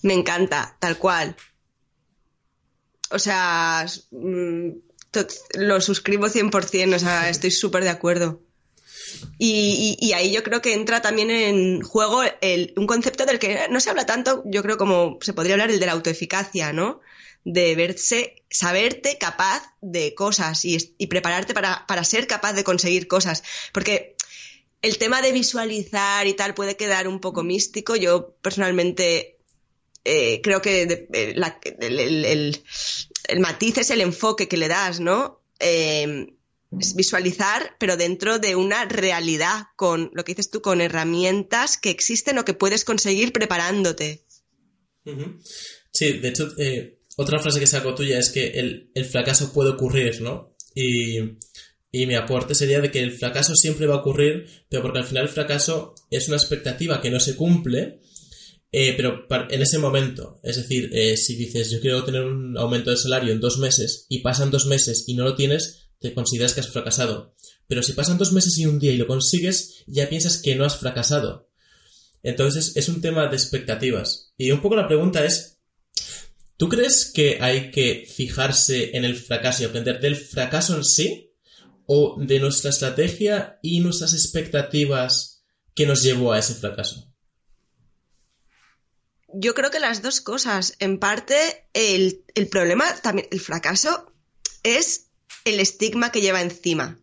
Me 0.04 0.14
encanta, 0.14 0.78
tal 0.80 0.98
cual. 0.98 1.36
O 3.10 3.20
sea, 3.20 3.86
mm, 4.12 4.70
lo 5.54 5.82
suscribo 5.82 6.28
100%, 6.28 6.96
o 6.96 7.00
sea, 7.00 7.30
estoy 7.30 7.52
súper 7.52 7.84
de 7.84 7.90
acuerdo. 7.90 8.42
Y, 9.38 10.12
ahí 10.14 10.32
yo 10.32 10.44
creo 10.44 10.62
que 10.62 10.74
entra 10.74 11.02
también 11.02 11.30
en 11.30 11.82
juego 11.82 12.22
un 12.76 12.88
concepto 12.88 13.26
del 13.26 13.40
que 13.40 13.68
no 13.70 13.80
se 13.80 13.90
habla 13.90 14.06
tanto, 14.06 14.44
yo 14.46 14.62
creo 14.64 14.78
como 14.78 15.18
se 15.22 15.34
podría 15.34 15.56
hablar 15.56 15.72
el 15.72 15.80
de 15.80 15.86
la 15.86 15.94
autoeficacia, 15.94 16.74
¿no? 16.74 17.02
De 17.44 17.76
verse, 17.76 18.44
saberte 18.50 19.18
capaz 19.18 19.64
de 19.82 20.16
cosas 20.16 20.64
y, 20.66 20.78
prepararte 21.08 21.54
para, 21.54 22.04
ser 22.04 22.28
capaz 22.28 22.54
de 22.54 22.64
conseguir 22.64 23.08
cosas. 23.08 23.44
Porque 23.74 24.16
el 24.82 24.98
tema 24.98 25.22
de 25.22 25.32
visualizar 25.32 26.26
y 26.28 26.34
tal 26.34 26.54
puede 26.54 26.78
quedar 26.78 27.08
un 27.08 27.20
poco 27.20 27.44
místico. 27.44 27.96
Yo 27.96 28.36
personalmente 28.42 29.40
eh, 30.06 30.42
creo 30.42 30.62
que 30.62 31.08
el, 31.80 32.26
el, 32.26 32.64
matiz 33.40 33.78
es 33.78 33.90
el 33.90 34.02
enfoque 34.02 34.48
que 34.48 34.58
le 34.58 34.68
das, 34.68 35.00
¿no? 35.00 35.42
Eh, 35.60 36.36
visualizar, 36.96 37.76
pero 37.80 37.98
dentro 37.98 38.40
de 38.40 38.56
una 38.56 38.86
realidad, 38.86 39.68
con 39.76 40.12
lo 40.14 40.24
que 40.24 40.34
dices 40.34 40.50
tú, 40.50 40.62
con 40.62 40.82
herramientas 40.82 41.78
que 41.78 41.90
existen 41.90 42.38
o 42.38 42.46
que 42.46 42.54
puedes 42.54 42.84
conseguir 42.84 43.32
preparándote. 43.32 44.26
Sí, 45.92 46.14
de 46.14 46.28
hecho, 46.28 46.52
eh, 46.58 47.00
otra 47.18 47.40
frase 47.40 47.60
que 47.60 47.68
saco 47.68 47.94
tuya 47.94 48.18
es 48.18 48.30
que 48.30 48.48
el, 48.48 49.06
fracaso 49.06 49.54
puede 49.54 49.72
ocurrir, 49.72 50.22
¿no? 50.22 50.56
Y, 50.74 51.20
mi 51.92 52.16
aporte 52.16 52.56
sería 52.56 52.82
de 52.82 52.90
que 52.90 53.02
el 53.02 53.12
fracaso 53.12 53.54
siempre 53.56 53.86
va 53.86 53.96
a 53.96 54.00
ocurrir, 54.00 54.48
pero 54.68 54.82
porque 54.82 55.00
al 55.00 55.06
final 55.06 55.26
el 55.26 55.30
fracaso 55.30 55.94
es 56.10 56.28
una 56.28 56.38
expectativa 56.38 57.00
que 57.00 57.12
no 57.12 57.20
se 57.20 57.36
cumple, 57.36 58.00
eh, 58.76 58.96
pero 58.98 59.28
en 59.52 59.62
ese 59.62 59.78
momento, 59.78 60.40
es 60.42 60.56
decir, 60.56 60.90
eh, 60.94 61.16
si 61.16 61.36
dices 61.36 61.70
yo 61.70 61.80
quiero 61.80 62.04
tener 62.04 62.24
un 62.24 62.58
aumento 62.58 62.90
de 62.90 62.98
salario 62.98 63.32
en 63.32 63.40
dos 63.40 63.60
meses 63.60 64.08
y 64.10 64.22
pasan 64.22 64.50
dos 64.50 64.66
meses 64.66 65.04
y 65.06 65.14
no 65.14 65.24
lo 65.24 65.36
tienes, 65.36 65.90
te 66.00 66.16
consideras 66.16 66.54
que 66.54 66.62
has 66.62 66.70
fracasado. 66.70 67.36
Pero 67.68 67.84
si 67.84 67.94
pasan 67.94 68.18
dos 68.18 68.34
meses 68.34 68.58
y 68.58 68.66
un 68.66 68.80
día 68.80 68.92
y 68.92 68.98
lo 68.98 69.06
consigues, 69.06 69.84
ya 69.86 70.10
piensas 70.10 70.40
que 70.40 70.56
no 70.56 70.66
has 70.66 70.76
fracasado. 70.78 71.52
Entonces 72.24 72.76
es 72.76 72.90
un 72.90 73.00
tema 73.00 73.28
de 73.28 73.36
expectativas. 73.36 74.34
Y 74.38 74.50
un 74.50 74.62
poco 74.64 74.76
la 74.76 74.88
pregunta 74.88 75.24
es, 75.24 75.60
¿tú 76.58 76.68
crees 76.68 77.12
que 77.14 77.38
hay 77.42 77.70
que 77.70 78.08
fijarse 78.12 78.98
en 78.98 79.06
el 79.06 79.16
fracaso 79.16 79.62
y 79.62 79.66
aprender 79.68 80.00
del 80.00 80.16
fracaso 80.16 80.76
en 80.76 80.84
sí? 80.84 81.30
¿O 81.86 82.18
de 82.20 82.40
nuestra 82.40 82.72
estrategia 82.72 83.60
y 83.62 83.82
nuestras 83.82 84.14
expectativas 84.14 85.44
que 85.76 85.86
nos 85.86 86.02
llevó 86.02 86.34
a 86.34 86.40
ese 86.40 86.56
fracaso? 86.56 87.13
Yo 89.34 89.56
creo 89.56 89.72
que 89.72 89.80
las 89.80 90.02
dos 90.02 90.22
cosas. 90.22 90.76
En 90.80 91.00
parte, 91.00 91.66
el, 91.74 92.24
problema, 92.50 92.86
también, 93.02 93.28
el 93.32 93.40
fracaso 93.40 94.12
es 94.64 95.08
el 95.46 95.60
estigma 95.60 96.12
que 96.12 96.22
lleva 96.22 96.42
encima. 96.42 97.00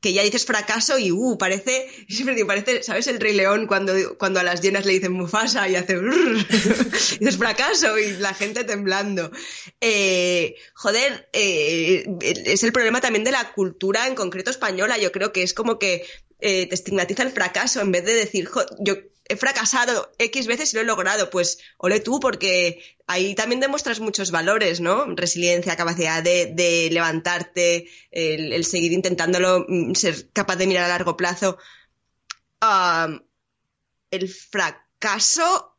Que 0.00 0.12
ya 0.12 0.22
dices 0.22 0.46
fracaso 0.46 0.98
y, 0.98 1.12
uh, 1.12 1.36
parece, 1.38 1.88
siempre 2.08 2.34
digo, 2.34 2.48
parece, 2.48 2.82
¿sabes? 2.82 3.06
El 3.06 3.20
Rey 3.20 3.34
León 3.34 3.66
cuando, 3.66 3.92
cuando 4.18 4.40
a 4.40 4.42
las 4.42 4.62
llenas 4.62 4.86
le 4.86 4.94
dicen 4.94 5.12
Mufasa 5.12 5.68
y 5.68 5.76
hace, 5.76 6.00
dices 7.20 7.36
fracaso 7.36 7.98
y 7.98 8.12
la 8.14 8.34
gente 8.34 8.64
temblando. 8.64 9.30
Eh, 9.80 10.56
joder, 10.74 11.28
eh, 11.32 12.04
es 12.20 12.64
el 12.64 12.72
problema 12.72 13.00
también 13.00 13.24
de 13.24 13.32
la 13.32 13.52
cultura 13.52 14.06
en 14.06 14.14
concreto 14.14 14.50
española. 14.50 14.98
Yo 14.98 15.12
creo 15.12 15.32
que 15.32 15.42
es 15.42 15.54
como 15.54 15.78
que 15.78 16.04
eh, 16.40 16.66
te 16.66 16.74
estigmatiza 16.74 17.22
el 17.22 17.32
fracaso 17.32 17.80
en 17.80 17.92
vez 17.92 18.04
de 18.04 18.14
decir, 18.14 18.48
yo 18.78 18.94
he 19.30 19.36
fracasado 19.36 20.10
X 20.18 20.46
veces 20.46 20.72
y 20.72 20.76
lo 20.76 20.82
he 20.82 20.84
logrado, 20.84 21.30
pues 21.30 21.58
ole 21.78 22.00
tú, 22.00 22.18
porque 22.18 22.82
ahí 23.06 23.34
también 23.34 23.60
demuestras 23.60 24.00
muchos 24.00 24.30
valores, 24.32 24.80
¿no? 24.80 25.06
Resiliencia, 25.14 25.76
capacidad 25.76 26.22
de, 26.22 26.88
levantarte, 26.90 27.88
el, 28.10 28.64
seguir 28.64 28.92
intentándolo, 28.92 29.64
mm, 29.68 29.94
ser 29.94 30.30
capaz 30.32 30.56
de 30.56 30.66
mirar 30.66 30.84
a 30.86 30.88
largo 30.88 31.16
plazo. 31.16 31.58
el 34.10 34.28
fracaso 34.28 35.76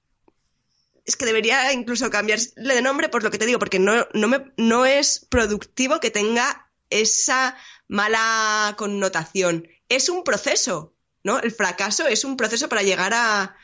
es 1.06 1.16
que 1.16 1.26
debería 1.26 1.74
incluso 1.74 2.10
cambiarle 2.10 2.76
de 2.76 2.82
nombre 2.82 3.10
por 3.10 3.24
lo 3.24 3.32
que 3.32 3.38
te 3.38 3.46
digo, 3.46 3.60
porque 3.60 3.80
no, 3.80 4.08
no, 4.14 4.28
me, 4.28 4.54
no 4.58 4.86
es 4.86 5.26
productivo 5.30 6.00
que 6.00 6.12
tenga 6.12 6.72
esa 6.90 7.58
mala 7.88 8.76
connotación. 8.78 9.68
Es 9.96 10.10
un 10.10 10.24
proceso 10.24 10.94
¿no? 11.24 11.40
El 11.40 11.52
fracaso 11.52 12.08
es 12.08 12.24
un 12.24 12.38
proceso 12.38 12.70
para 12.70 12.84
llegar 12.84 13.14
a, 13.14 13.56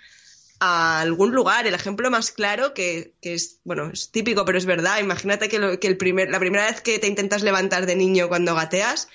a 0.59 1.01
algún 1.01 1.33
lugar. 1.33 1.67
El 1.67 1.73
ejemplo 1.73 2.09
más 2.09 2.31
claro, 2.31 2.73
que, 2.73 3.13
que, 3.21 3.33
es, 3.33 3.59
bueno, 3.63 3.89
es 3.91 4.11
típico, 4.11 4.45
pero 4.45 4.57
es 4.57 4.65
verdad. 4.65 4.99
Imagínate 4.99 5.49
que, 5.49 5.59
lo, 5.59 5.79
que 5.79 5.87
el 5.87 5.97
primer, 5.97 6.29
la 6.29 6.39
primera 6.39 6.65
vez 6.65 6.81
que 6.81 6.99
te 6.99 7.07
intentas 7.07 7.43
levantar 7.43 7.85
de 7.85 7.95
niño 7.95 8.27
cuando 8.27 8.55
gateas, 8.55 9.07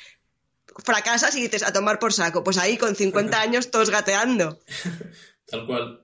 fracasas 0.85 1.37
y 1.37 1.42
dices 1.42 1.62
a 1.62 1.72
tomar 1.72 1.98
por 1.98 2.12
saco. 2.12 2.42
Pues 2.44 2.59
ahí 2.59 2.77
con 2.77 2.96
50 2.96 3.40
años 3.40 3.70
todos 3.70 3.90
gateando. 3.90 4.59
Tal 5.46 5.66
cual. 5.66 6.01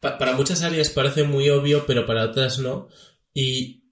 Pa 0.00 0.18
para 0.18 0.34
muchas 0.34 0.62
áreas 0.62 0.90
parece 0.90 1.24
muy 1.24 1.48
obvio, 1.48 1.86
pero 1.86 2.06
para 2.06 2.24
otras 2.24 2.58
no. 2.58 2.88
Y 3.32 3.82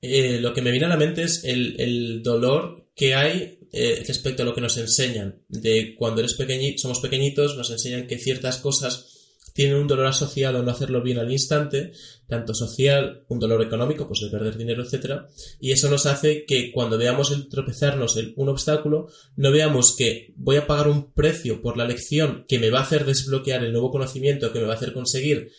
eh, 0.00 0.38
lo 0.40 0.54
que 0.54 0.62
me 0.62 0.70
viene 0.70 0.86
a 0.86 0.90
la 0.90 0.96
mente 0.96 1.24
es 1.24 1.44
el, 1.44 1.80
el 1.80 2.22
dolor 2.22 2.88
que 2.94 3.14
hay 3.14 3.57
eh, 3.72 4.02
respecto 4.06 4.42
a 4.42 4.46
lo 4.46 4.54
que 4.54 4.60
nos 4.60 4.76
enseñan. 4.76 5.42
De 5.48 5.94
cuando 5.96 6.20
eres 6.20 6.34
pequeñito, 6.34 6.82
somos 6.82 7.00
pequeñitos, 7.00 7.56
nos 7.56 7.70
enseñan 7.70 8.06
que 8.06 8.18
ciertas 8.18 8.58
cosas 8.58 9.18
tienen 9.58 9.76
un 9.76 9.88
dolor 9.88 10.06
asociado 10.06 10.60
a 10.60 10.62
no 10.62 10.70
hacerlo 10.70 11.02
bien 11.02 11.18
al 11.18 11.32
instante, 11.32 11.90
tanto 12.28 12.54
social, 12.54 13.24
un 13.26 13.40
dolor 13.40 13.60
económico, 13.60 14.06
pues 14.06 14.20
de 14.20 14.30
perder 14.30 14.56
dinero, 14.56 14.84
etcétera, 14.84 15.26
y 15.58 15.72
eso 15.72 15.90
nos 15.90 16.06
hace 16.06 16.44
que 16.44 16.70
cuando 16.70 16.96
veamos 16.96 17.32
el 17.32 17.48
tropezarnos 17.48 18.16
en 18.18 18.34
un 18.36 18.50
obstáculo, 18.50 19.08
no 19.34 19.50
veamos 19.50 19.96
que 19.96 20.32
voy 20.36 20.58
a 20.58 20.66
pagar 20.68 20.86
un 20.86 21.12
precio 21.12 21.60
por 21.60 21.76
la 21.76 21.86
lección 21.86 22.44
que 22.46 22.60
me 22.60 22.70
va 22.70 22.78
a 22.78 22.82
hacer 22.82 23.04
desbloquear 23.04 23.64
el 23.64 23.72
nuevo 23.72 23.90
conocimiento, 23.90 24.52
que 24.52 24.60
me 24.60 24.66
va 24.66 24.74
a 24.74 24.76
hacer 24.76 24.92
conseguir 24.92 25.50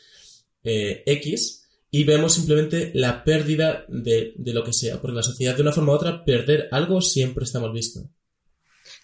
eh, 0.63 1.03
X, 1.05 1.68
y 1.91 2.03
vemos 2.03 2.33
simplemente 2.33 2.91
la 2.93 3.23
pérdida 3.23 3.85
de, 3.87 4.33
de 4.35 4.53
lo 4.53 4.63
que 4.63 4.73
sea, 4.73 5.01
porque 5.01 5.15
la 5.15 5.23
sociedad 5.23 5.55
de 5.55 5.61
una 5.61 5.71
forma 5.71 5.93
u 5.93 5.95
otra, 5.95 6.23
perder 6.23 6.69
algo 6.71 7.01
siempre 7.01 7.43
está 7.45 7.59
mal 7.59 7.71
visto. 7.71 8.09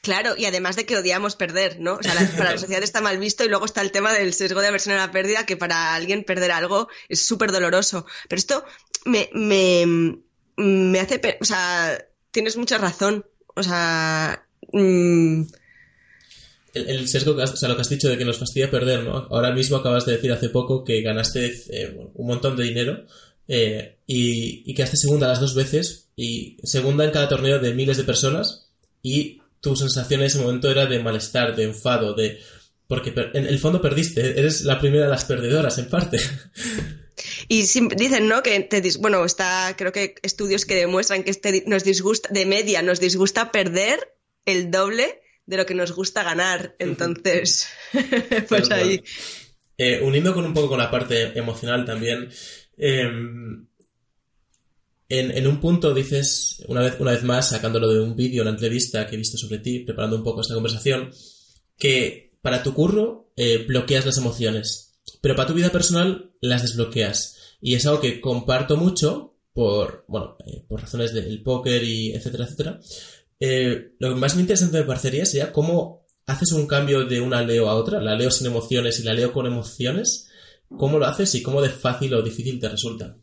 Claro, 0.01 0.35
y 0.37 0.45
además 0.45 0.75
de 0.75 0.85
que 0.85 0.97
odiamos 0.97 1.35
perder, 1.35 1.79
¿no? 1.79 1.95
O 1.95 2.03
sea, 2.03 2.13
para 2.37 2.51
la 2.51 2.57
sociedad 2.59 2.83
está 2.83 3.01
mal 3.01 3.17
visto 3.17 3.43
y 3.43 3.49
luego 3.49 3.65
está 3.65 3.81
el 3.81 3.91
tema 3.91 4.13
del 4.13 4.33
sesgo 4.33 4.61
de 4.61 4.67
aversión 4.67 4.95
a 4.95 5.07
la 5.07 5.11
pérdida, 5.11 5.47
que 5.47 5.57
para 5.57 5.95
alguien 5.95 6.23
perder 6.23 6.51
algo 6.51 6.87
es 7.09 7.25
súper 7.25 7.51
doloroso. 7.51 8.05
Pero 8.29 8.39
esto 8.39 8.63
me, 9.05 9.29
me, 9.33 10.19
me 10.57 10.99
hace... 10.99 11.19
O 11.41 11.45
sea, 11.45 12.05
tienes 12.29 12.55
mucha 12.55 12.77
razón. 12.77 13.25
O 13.55 13.63
sea... 13.63 14.45
Mmm... 14.73 15.45
El, 16.75 16.89
el, 16.89 17.07
sesgo, 17.07 17.35
o 17.35 17.47
sea, 17.47 17.69
lo 17.69 17.75
que 17.75 17.81
has 17.81 17.89
dicho 17.89 18.07
de 18.09 18.17
que 18.17 18.25
nos 18.25 18.37
fastidia 18.37 18.69
perder, 18.69 19.03
¿no? 19.03 19.27
Ahora 19.31 19.51
mismo 19.51 19.77
acabas 19.77 20.05
de 20.05 20.13
decir 20.13 20.31
hace 20.31 20.49
poco 20.49 20.83
que 20.83 21.01
ganaste 21.01 21.53
eh, 21.69 21.97
un 22.13 22.27
montón 22.27 22.55
de 22.55 22.63
dinero 22.63 23.05
eh, 23.47 23.97
y, 24.05 24.69
y 24.69 24.73
quedaste 24.73 24.97
segunda 24.97 25.27
las 25.27 25.39
dos 25.39 25.55
veces 25.55 26.09
y 26.15 26.57
segunda 26.63 27.03
en 27.03 27.11
cada 27.11 27.29
torneo 27.29 27.59
de 27.59 27.73
miles 27.73 27.97
de 27.97 28.03
personas 28.03 28.69
y 29.01 29.41
tu 29.61 29.75
sensación 29.75 30.21
en 30.21 30.27
ese 30.27 30.39
momento 30.39 30.69
era 30.69 30.85
de 30.85 30.99
malestar, 30.99 31.55
de 31.55 31.63
enfado, 31.63 32.13
de... 32.13 32.39
Porque 32.87 33.13
en 33.33 33.47
el 33.47 33.57
fondo 33.57 33.81
perdiste, 33.81 34.39
eres 34.39 34.61
la 34.61 34.79
primera 34.79 35.05
de 35.05 35.09
las 35.09 35.25
perdedoras, 35.25 35.77
en 35.79 35.89
parte. 35.89 36.19
Y 37.47 37.61
dicen, 37.61 38.27
¿no? 38.27 38.43
Que 38.43 38.67
bueno, 38.99 39.23
está, 39.23 39.73
creo 39.77 39.91
que 39.91 40.15
estudios 40.21 40.65
que 40.65 40.75
demuestran 40.75 41.23
que 41.23 41.31
este 41.31 41.63
nos 41.65 41.83
disgusta, 41.83 42.27
de 42.31 42.45
media, 42.45 42.81
nos 42.81 42.99
disgusta 42.99 43.51
perder 43.51 44.15
el 44.45 44.69
doble 44.69 45.21
de 45.45 45.57
lo 45.57 45.65
que 45.65 45.75
nos 45.75 45.91
gusta 45.91 46.23
ganar. 46.23 46.75
Entonces, 46.79 47.67
pues 48.49 48.71
ahí. 48.71 49.03
Eh, 49.77 50.01
uniendo 50.01 50.33
con 50.33 50.45
un 50.45 50.53
poco 50.53 50.69
con 50.69 50.79
la 50.79 50.89
parte 50.89 51.37
emocional 51.37 51.85
también, 51.85 52.29
eh, 52.77 53.03
en, 55.07 55.31
en, 55.31 55.47
un 55.47 55.59
punto 55.59 55.93
dices, 55.93 56.63
una 56.67 56.81
vez, 56.81 56.95
una 56.99 57.11
vez 57.11 57.23
más, 57.23 57.49
sacándolo 57.49 57.89
de 57.89 57.99
un 57.99 58.15
vídeo, 58.15 58.41
una 58.41 58.51
entrevista 58.51 59.05
que 59.05 59.15
he 59.15 59.17
visto 59.17 59.37
sobre 59.37 59.59
ti, 59.59 59.79
preparando 59.79 60.15
un 60.15 60.23
poco 60.23 60.41
esta 60.41 60.53
conversación, 60.53 61.11
que 61.77 62.37
para 62.41 62.63
tu 62.63 62.73
curro 62.73 63.31
eh, 63.35 63.65
bloqueas 63.67 64.05
las 64.05 64.17
emociones, 64.17 64.99
pero 65.21 65.35
para 65.35 65.47
tu 65.47 65.53
vida 65.53 65.71
personal 65.71 66.31
las 66.41 66.61
desbloqueas. 66.61 67.57
Y 67.61 67.75
es 67.75 67.85
algo 67.85 68.01
que 68.01 68.21
comparto 68.21 68.77
mucho 68.77 69.35
por, 69.53 70.05
bueno, 70.07 70.37
eh, 70.45 70.63
por 70.67 70.81
razones 70.81 71.13
del 71.13 71.41
póker 71.41 71.83
y 71.83 72.11
etcétera, 72.13 72.45
etcétera. 72.45 72.79
Eh, 73.39 73.95
lo 73.99 74.09
que 74.09 74.15
más 74.15 74.35
interesante 74.35 74.79
me 74.79 74.85
parecería 74.85 75.25
sería 75.25 75.51
cómo 75.51 76.05
haces 76.25 76.51
un 76.53 76.67
cambio 76.67 77.05
de 77.05 77.21
una 77.21 77.41
Leo 77.41 77.69
a 77.69 77.75
otra, 77.75 78.01
la 78.01 78.15
Leo 78.15 78.31
sin 78.31 78.47
emociones 78.47 78.99
y 78.99 79.03
la 79.03 79.13
Leo 79.13 79.33
con 79.33 79.45
emociones, 79.45 80.29
cómo 80.69 80.99
lo 80.99 81.05
haces 81.05 81.35
y 81.35 81.43
cómo 81.43 81.61
de 81.61 81.69
fácil 81.69 82.13
o 82.13 82.21
difícil 82.21 82.59
te 82.59 82.69
resulta 82.69 83.17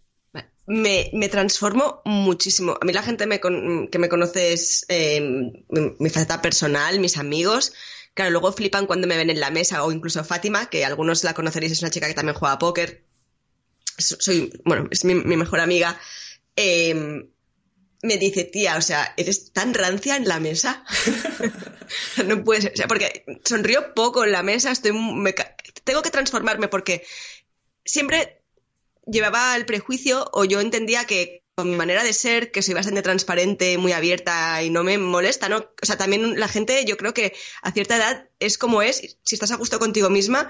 me, 0.67 1.11
me, 1.13 1.29
transformo 1.29 2.03
muchísimo. 2.05 2.79
A 2.81 2.85
mí 2.85 2.93
la 2.93 3.03
gente 3.03 3.27
me 3.27 3.41
que 3.41 3.99
me 3.99 4.09
conoce 4.09 4.53
es 4.53 4.87
eh, 4.89 5.21
mi, 5.21 6.11
faceta 6.11 6.41
personal, 6.41 6.99
mis 7.01 7.19
amigos. 7.19 7.73
Claro, 8.15 8.31
luego 8.31 8.53
flipan 8.53 8.87
cuando 8.87 9.07
me 9.07 9.17
ven 9.17 9.31
en 9.31 9.41
la 9.41 9.51
mesa, 9.51 9.85
o 9.85 9.93
incluso 9.93 10.23
Fátima, 10.25 10.67
que 10.69 10.85
algunos 10.85 11.25
la 11.25 11.35
conoceréis, 11.35 11.73
es 11.73 11.83
una 11.83 11.91
chica 11.91 12.07
que 12.07 12.15
también 12.15 12.37
juega 12.37 12.55
a 12.55 12.59
póker. 12.59 13.05
Soy, 13.99 14.53
bueno, 14.65 14.89
es 14.91 15.05
mi, 15.05 15.15
mejor 15.15 15.61
amiga. 15.61 15.99
Eh, 16.57 17.29
me 18.03 18.19
dice, 18.19 18.45
tía, 18.45 18.77
o 18.77 18.83
sea, 18.83 19.15
eres 19.17 19.53
tan 19.53 19.75
rancia 19.75 20.17
en 20.17 20.27
la 20.27 20.41
mesa. 20.41 20.85
no 22.27 22.43
puedes, 22.45 22.67
o 22.67 22.77
sea, 22.77 22.89
porque 22.89 23.25
sonrío 23.45 23.95
poco 23.95 24.25
en 24.25 24.33
la 24.33 24.43
mesa, 24.43 24.73
estoy, 24.73 24.93
me, 24.93 25.35
tengo 25.85 26.03
que 26.03 26.11
transformarme 26.11 26.69
porque 26.69 27.07
siempre 27.85 28.43
llevaba 29.07 29.57
el 29.57 29.67
prejuicio 29.67 30.29
o 30.33 30.45
yo 30.45 30.61
entendía 30.61 31.05
que 31.05 31.43
con 31.55 31.71
mi 31.71 31.77
manera 31.77 32.03
de 32.03 32.13
ser, 32.13 32.51
que 32.51 32.63
soy 32.63 32.75
bastante 32.75 33.03
transparente, 33.03 33.77
muy 33.79 33.93
abierta 33.93 34.63
y 34.63 34.71
no 34.71 34.83
me 34.85 34.97
molesta, 34.97 35.49
¿no? 35.49 35.59
O 35.59 35.87
sea, 35.87 35.99
también 35.99 36.41
la 36.41 36.49
gente, 36.49 36.85
yo 36.87 36.97
creo 36.97 37.13
que 37.13 37.35
a 37.61 37.73
cierta 37.73 37.97
edad 37.97 38.29
es 38.41 38.57
como 38.57 38.81
es, 38.81 39.19
si 39.23 39.35
estás 39.35 39.51
a 39.53 39.57
gusto 39.57 39.79
contigo 39.79 40.09
misma, 40.09 40.49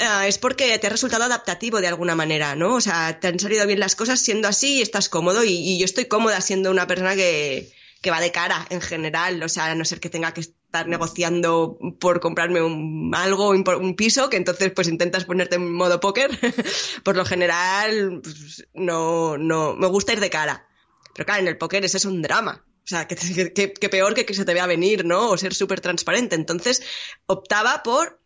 uh, 0.00 0.26
es 0.26 0.38
porque 0.38 0.78
te 0.78 0.86
ha 0.86 0.90
resultado 0.90 1.24
adaptativo 1.24 1.80
de 1.80 1.88
alguna 1.88 2.14
manera, 2.14 2.54
¿no? 2.54 2.74
O 2.74 2.80
sea, 2.80 3.18
te 3.20 3.28
han 3.28 3.38
salido 3.38 3.66
bien 3.66 3.80
las 3.80 3.96
cosas 3.96 4.20
siendo 4.20 4.48
así 4.48 4.78
y 4.78 4.82
estás 4.82 5.08
cómodo 5.08 5.44
y, 5.44 5.78
yo 5.78 5.84
estoy 5.84 6.06
cómoda 6.06 6.40
siendo 6.40 6.70
una 6.70 6.86
persona 6.86 7.14
que, 7.14 7.72
que 8.00 8.10
va 8.10 8.20
de 8.20 8.32
cara 8.32 8.66
en 8.70 8.80
general, 8.80 9.42
o 9.42 9.48
sea, 9.48 9.66
a 9.66 9.74
no 9.74 9.84
ser 9.84 10.00
que 10.00 10.10
tenga 10.10 10.34
que 10.34 10.40
estar 10.40 10.88
negociando 10.88 11.78
por 12.00 12.20
comprarme 12.20 12.62
un, 12.62 13.12
algo, 13.14 13.50
un 13.50 13.94
piso, 13.94 14.30
que 14.30 14.38
entonces 14.38 14.72
pues 14.72 14.88
intentas 14.88 15.24
ponerte 15.24 15.56
en 15.56 15.72
modo 15.72 16.00
póker. 16.00 16.30
por 17.04 17.16
lo 17.16 17.24
general, 17.24 18.20
pues, 18.22 18.66
no, 18.74 19.36
no, 19.36 19.76
me 19.76 19.86
gusta 19.88 20.12
ir 20.14 20.20
de 20.20 20.30
cara. 20.30 20.66
Pero 21.14 21.26
claro, 21.26 21.42
en 21.42 21.48
el 21.48 21.58
póker 21.58 21.84
ese 21.84 21.98
es 21.98 22.04
un 22.06 22.22
drama. 22.22 22.64
O 22.84 22.86
sea, 22.86 23.06
que 23.06 23.16
peor 23.90 24.14
que 24.14 24.26
que 24.26 24.34
se 24.34 24.44
te 24.44 24.54
vea 24.54 24.66
venir, 24.66 25.04
¿no? 25.04 25.30
O 25.30 25.38
ser 25.38 25.54
súper 25.54 25.80
transparente. 25.80 26.34
Entonces, 26.34 26.82
optaba 27.26 27.82
por 27.82 28.21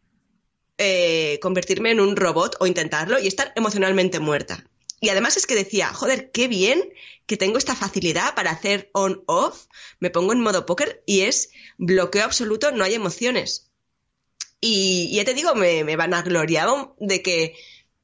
eh, 0.79 1.39
convertirme 1.41 1.91
en 1.91 2.01
un 2.01 2.17
robot 2.17 2.57
o 2.61 2.67
intentarlo 2.67 3.19
y 3.19 3.27
estar 3.27 3.53
emocionalmente 3.57 4.21
muerta. 4.21 4.65
Y 5.01 5.11
además 5.11 5.37
es 5.37 5.47
que 5.47 5.55
decía, 5.55 5.89
joder, 5.93 6.31
qué 6.31 6.49
bien 6.49 6.93
que 7.27 7.37
tengo 7.37 7.59
esta 7.59 7.75
facilidad 7.75 8.35
para 8.35 8.51
hacer 8.51 8.91
on-off, 8.93 9.67
me 10.01 10.11
pongo 10.11 10.33
en 10.33 10.41
modo 10.41 10.65
póker 10.65 11.03
y 11.07 11.23
es 11.23 11.51
bloqueo 11.77 12.25
absoluto, 12.25 12.71
no 12.73 12.85
hay 12.85 12.95
emociones. 12.95 13.71
Y 14.61 15.15
ya 15.15 15.25
te 15.25 15.35
digo, 15.35 15.55
me, 15.55 15.85
me 15.85 15.97
vanagloriaba 15.97 16.95
de 16.99 17.23
que 17.23 17.57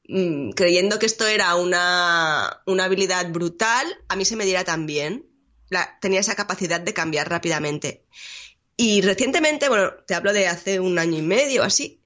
mmm, 0.07 0.51
creyendo 0.51 0.99
que 0.99 1.07
esto 1.07 1.25
era 1.25 1.55
una, 1.55 2.61
una, 2.65 2.85
habilidad 2.85 3.31
brutal, 3.31 3.87
a 4.07 4.15
mí 4.15 4.25
se 4.25 4.35
me 4.35 4.45
diera. 4.45 4.63
La, 5.69 5.97
tenía 5.99 6.19
esa 6.19 6.35
capacidad 6.35 6.79
de 6.79 6.93
cambiar 6.93 7.29
rápidamente. 7.29 8.05
Y 8.77 9.01
recientemente, 9.01 9.69
bueno, 9.69 9.91
te 10.05 10.13
hablo 10.13 10.33
de 10.33 10.47
hace 10.47 10.79
un 10.79 10.99
año 10.99 11.17
y 11.17 11.21
medio 11.21 11.63
así, 11.63 12.02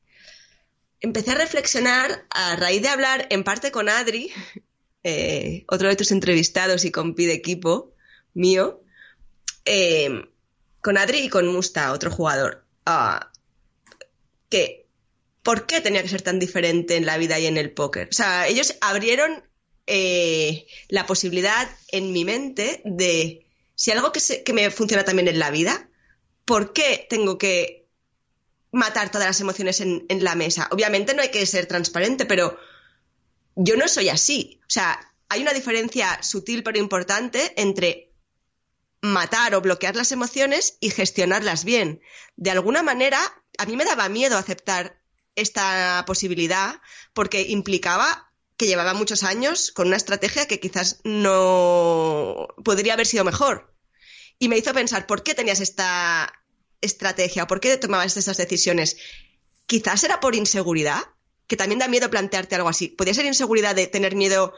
empecé 1.01 1.31
a 1.31 1.35
reflexionar 1.35 2.25
a 2.29 2.55
raíz 2.55 2.81
de 2.81 2.89
hablar 2.89 3.27
en 3.29 3.43
parte 3.43 3.71
con 3.71 3.89
Adri, 3.89 4.31
eh, 5.03 5.65
otro 5.67 5.89
de 5.89 5.95
tus 5.95 6.11
entrevistados 6.11 6.85
y 6.85 6.91
compi 6.91 7.25
de 7.25 7.33
equipo 7.33 7.93
mío, 8.33 8.81
eh, 9.65 10.09
con 10.81 10.97
Adri 10.97 11.19
y 11.19 11.29
con 11.29 11.47
Musta, 11.47 11.91
otro 11.91 12.11
jugador, 12.11 12.65
uh, 12.85 13.19
que 14.49 14.87
¿por 15.43 15.65
qué 15.65 15.81
tenía 15.81 16.01
que 16.01 16.09
ser 16.09 16.21
tan 16.21 16.39
diferente 16.39 16.95
en 16.95 17.05
la 17.05 17.17
vida 17.17 17.39
y 17.39 17.45
en 17.45 17.57
el 17.57 17.71
póker? 17.71 18.09
O 18.11 18.13
sea, 18.13 18.47
ellos 18.47 18.75
abrieron 18.81 19.43
eh, 19.85 20.67
la 20.89 21.05
posibilidad 21.05 21.69
en 21.89 22.11
mi 22.11 22.25
mente 22.25 22.81
de 22.83 23.45
si 23.73 23.91
algo 23.91 24.11
que 24.11 24.53
me 24.53 24.69
funciona 24.71 25.05
también 25.05 25.27
en 25.29 25.39
la 25.39 25.51
vida, 25.51 25.89
¿por 26.43 26.73
qué 26.73 27.05
tengo 27.09 27.37
que 27.37 27.76
matar 28.71 29.11
todas 29.11 29.27
las 29.27 29.41
emociones 29.41 29.81
en, 29.81 30.05
la 30.23 30.35
mesa? 30.35 30.67
Obviamente 30.71 31.13
no 31.13 31.21
hay 31.21 31.29
que 31.29 31.45
ser 31.45 31.65
transparente, 31.65 32.25
pero 32.25 32.57
yo 33.55 33.75
no 33.77 33.87
soy 33.87 34.09
así. 34.09 34.59
O 34.63 34.69
sea, 34.69 34.99
hay 35.29 35.41
una 35.41 35.53
diferencia 35.53 36.21
sutil 36.23 36.63
pero 36.63 36.77
importante 36.77 37.53
entre 37.61 38.13
matar 39.01 39.55
o 39.55 39.61
bloquear 39.61 39.95
las 39.95 40.11
emociones 40.11 40.77
y 40.79 40.89
gestionarlas 40.89 41.63
bien. 41.63 42.01
De 42.35 42.51
alguna 42.51 42.83
manera, 42.83 43.19
a 43.57 43.65
mí 43.65 43.75
me 43.75 43.85
daba 43.85 44.09
miedo 44.09 44.37
aceptar 44.37 45.01
esta 45.35 46.03
posibilidad 46.07 46.81
porque 47.13 47.41
implicaba 47.43 48.31
que 48.57 48.65
llevaba 48.65 48.95
muchos 48.95 49.23
años 49.23 49.71
con 49.71 49.87
una 49.87 49.97
estrategia 49.97 50.47
que 50.47 50.59
quizás 50.59 50.99
no 51.03 52.47
podría 52.63 52.93
haber 52.93 53.05
sido 53.05 53.23
mejor. 53.23 53.73
Y 54.39 54.49
me 54.49 54.57
hizo 54.57 54.73
pensar, 54.73 55.05
¿por 55.05 55.23
qué 55.23 55.35
tenías 55.35 55.61
esta 55.61 56.33
estrategia? 56.81 57.47
¿Por 57.47 57.59
qué 57.59 57.77
tomabas 57.77 58.17
esas 58.17 58.37
decisiones? 58.37 58.97
quizás 59.67 60.03
era 60.03 60.19
por 60.19 60.33
inseguridad, 60.33 61.03
que 61.45 61.57
también 61.57 61.79
da 61.79 61.87
miedo 61.87 62.09
plantearte 62.09 62.55
algo 62.55 62.69
así. 62.69 62.87
Podría 62.87 63.13
ser 63.13 63.25
inseguridad 63.25 63.75
de 63.75 63.85
tener 63.85 64.15
miedo 64.15 64.53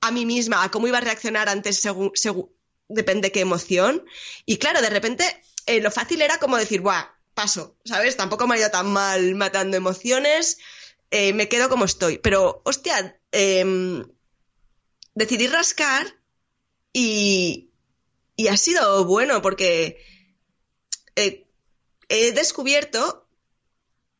a 0.00 0.10
mí 0.10 0.26
misma, 0.26 0.62
a 0.62 0.70
cómo 0.70 0.86
iba 0.86 0.98
a 0.98 1.00
reaccionar 1.00 1.48
antes 1.48 1.78
según, 1.78 2.12
depende 2.88 3.32
qué 3.32 3.40
emoción. 3.40 4.04
Y 4.44 4.58
claro, 4.58 4.82
de 4.82 4.90
repente 4.90 5.24
eh, 5.66 5.80
lo 5.80 5.90
fácil 5.90 6.20
era 6.20 6.38
como 6.38 6.58
decir, 6.58 6.82
¡buah! 6.82 7.16
Paso, 7.34 7.76
¿sabes? 7.84 8.16
Tampoco 8.16 8.48
me 8.48 8.56
ha 8.56 8.58
ido 8.58 8.70
tan 8.70 8.92
mal 8.92 9.36
matando 9.36 9.76
emociones, 9.76 10.58
eh, 11.12 11.32
me 11.32 11.48
quedo 11.48 11.68
como 11.68 11.84
estoy. 11.84 12.18
Pero, 12.18 12.62
hostia, 12.64 13.20
em, 13.30 14.04
decidí 15.14 15.46
rascar 15.46 16.18
y, 16.92 17.70
y 18.34 18.48
ha 18.48 18.56
sido 18.56 19.04
bueno 19.04 19.40
porque 19.40 20.04
eh, 21.18 21.46
he 22.08 22.32
descubierto 22.32 23.26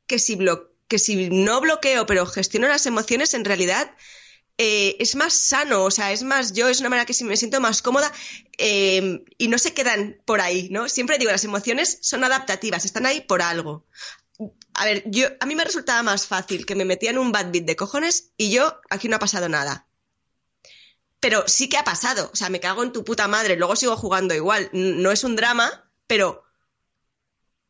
que 0.06 0.18
si, 0.18 0.36
no 0.36 1.60
bloqueo 1.60 2.06
pero 2.06 2.26
gestiono 2.26 2.66
las 2.66 2.86
emociones, 2.86 3.34
en 3.34 3.44
realidad 3.44 3.94
eh, 4.56 4.96
es 4.98 5.14
más 5.14 5.34
sano, 5.34 5.84
o 5.84 5.90
sea, 5.90 6.10
es 6.10 6.24
más 6.24 6.52
yo, 6.52 6.68
es 6.68 6.80
una 6.80 6.88
manera 6.88 7.06
que 7.06 7.14
si 7.14 7.22
me 7.24 7.36
siento 7.36 7.60
más 7.60 7.82
cómoda 7.82 8.12
eh, 8.58 9.22
y 9.38 9.48
no 9.48 9.58
se 9.58 9.74
quedan 9.74 10.20
por 10.24 10.40
ahí, 10.40 10.68
¿no? 10.70 10.88
Siempre 10.88 11.18
digo, 11.18 11.30
las 11.30 11.44
emociones 11.44 11.98
son 12.02 12.24
adaptativas, 12.24 12.84
están 12.84 13.06
ahí 13.06 13.20
por 13.20 13.42
algo. 13.42 13.86
A 14.74 14.84
ver, 14.84 15.04
yo, 15.06 15.28
a 15.40 15.46
mí 15.46 15.54
me 15.54 15.64
resultaba 15.64 16.02
más 16.02 16.26
fácil 16.26 16.66
que 16.66 16.74
me 16.74 16.84
metían 16.84 17.18
un 17.18 17.32
bad 17.32 17.52
beat 17.52 17.64
de 17.64 17.76
cojones 17.76 18.32
y 18.36 18.50
yo, 18.50 18.80
aquí 18.90 19.08
no 19.08 19.16
ha 19.16 19.20
pasado 19.20 19.48
nada. 19.48 19.86
Pero 21.20 21.44
sí 21.46 21.68
que 21.68 21.76
ha 21.76 21.84
pasado, 21.84 22.30
o 22.32 22.36
sea, 22.36 22.48
me 22.48 22.60
cago 22.60 22.82
en 22.82 22.92
tu 22.92 23.04
puta 23.04 23.28
madre, 23.28 23.56
luego 23.56 23.76
sigo 23.76 23.96
jugando 23.96 24.34
igual. 24.34 24.70
No 24.72 25.10
es 25.10 25.24
un 25.24 25.36
drama, 25.36 25.90
pero 26.06 26.47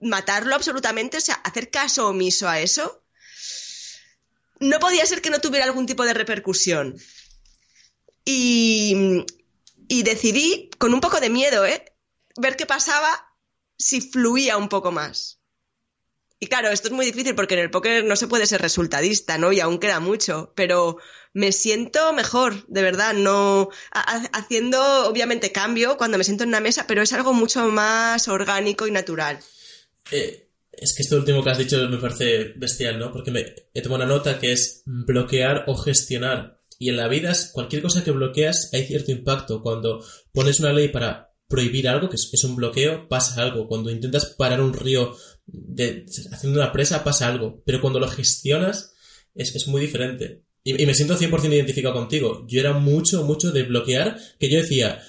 matarlo 0.01 0.55
absolutamente, 0.55 1.17
o 1.17 1.21
sea, 1.21 1.35
hacer 1.35 1.71
caso 1.71 2.09
omiso 2.09 2.49
a 2.49 2.61
eso, 2.61 3.03
no 4.61 4.79
podía 4.81 5.07
ser 5.07 5.23
que 5.23 5.31
no 5.31 5.41
tuviera 5.41 5.65
algún 5.65 5.87
tipo 5.87 6.05
de 6.05 6.15
repercusión. 6.15 6.97
Y, 8.25 9.25
decidí, 9.89 10.71
con 10.79 10.93
un 10.93 11.01
poco 11.01 11.21
de 11.21 11.31
miedo, 11.31 11.65
¿eh? 11.65 11.85
ver 12.37 12.57
qué 12.57 12.67
pasaba 12.67 13.35
si 13.79 14.01
fluía 14.01 14.57
un 14.57 14.69
poco 14.69 14.93
más. 14.93 15.41
Y 16.41 16.47
claro, 16.47 16.69
esto 16.69 16.89
es 16.89 16.95
muy 16.95 17.07
difícil 17.07 17.35
porque 17.35 17.55
en 17.55 17.61
el 17.61 17.71
póker 17.71 18.05
no 18.05 18.15
se 18.15 18.29
puede 18.29 18.47
ser 18.47 18.61
resultadista, 18.61 19.39
¿no? 19.39 19.53
Y 19.53 19.61
aún 19.61 19.79
queda 19.79 19.99
mucho, 19.99 20.53
pero 20.55 20.99
me 21.33 21.51
siento 21.53 22.13
mejor, 22.13 22.65
de 22.69 22.83
verdad, 22.83 23.15
no 23.15 23.71
haciendo 23.91 25.09
obviamente 25.09 25.51
cambio 25.51 25.97
cuando 25.97 26.17
me 26.19 26.25
siento 26.25 26.45
en 26.45 26.51
una 26.51 26.61
mesa, 26.61 26.87
pero 26.87 27.03
es 27.03 27.13
algo 27.13 27.33
mucho 27.33 27.67
más 27.69 28.29
orgánico 28.29 28.87
y 28.87 28.93
natural. 28.93 29.41
Eh, 30.11 30.49
es 30.73 30.95
que 30.95 31.03
esto 31.03 31.17
último 31.17 31.43
que 31.43 31.51
has 31.51 31.59
dicho 31.59 31.89
me 31.89 31.99
parece 31.99 32.53
bestial, 32.57 32.99
¿no? 32.99 33.13
Porque 33.13 33.31
me, 33.31 33.55
he 33.75 33.83
tomado 33.83 34.05
una 34.05 34.15
nota 34.15 34.39
que 34.39 34.53
es 34.53 34.83
bloquear 34.87 35.65
o 35.67 35.77
gestionar. 35.77 36.61
Y 36.79 36.91
en 36.91 36.97
la 36.97 37.09
vida, 37.09 37.33
cualquier 37.53 37.83
cosa 37.83 38.05
que 38.05 38.13
bloqueas, 38.13 38.71
hay 38.73 38.87
cierto 38.87 39.11
impacto. 39.11 39.63
Cuando 39.63 40.05
pones 40.33 40.61
una 40.61 40.73
ley 40.73 40.89
para 40.89 41.35
prohibir 41.49 41.89
algo, 41.89 42.09
que 42.09 42.17
es, 42.17 42.45
un 42.45 42.55
bloqueo, 42.55 43.09
pasa 43.09 43.43
algo. 43.43 43.67
Cuando 43.67 43.91
intentas 43.91 44.27
parar 44.27 44.61
un 44.61 44.73
río 44.73 45.17
de, 45.47 46.07
haciendo 46.31 46.61
una 46.61 46.71
presa, 46.71 47.03
pasa 47.03 47.27
algo. 47.27 47.63
Pero 47.67 47.81
cuando 47.81 47.99
lo 47.99 48.07
gestionas, 48.07 48.95
es, 49.35 49.67
muy 49.67 49.81
diferente. 49.81 50.45
Y, 50.63 50.81
y, 50.81 50.87
me 50.87 50.95
siento 50.95 51.19
100% 51.19 51.53
identificado 51.53 51.95
contigo. 51.95 52.45
Yo 52.47 52.61
era 52.61 52.75
mucho, 52.75 53.25
mucho 53.25 53.51
de 53.51 53.65
bloquear, 53.65 54.17
que 54.39 54.49
yo 54.49 54.61
decía, 54.61 55.03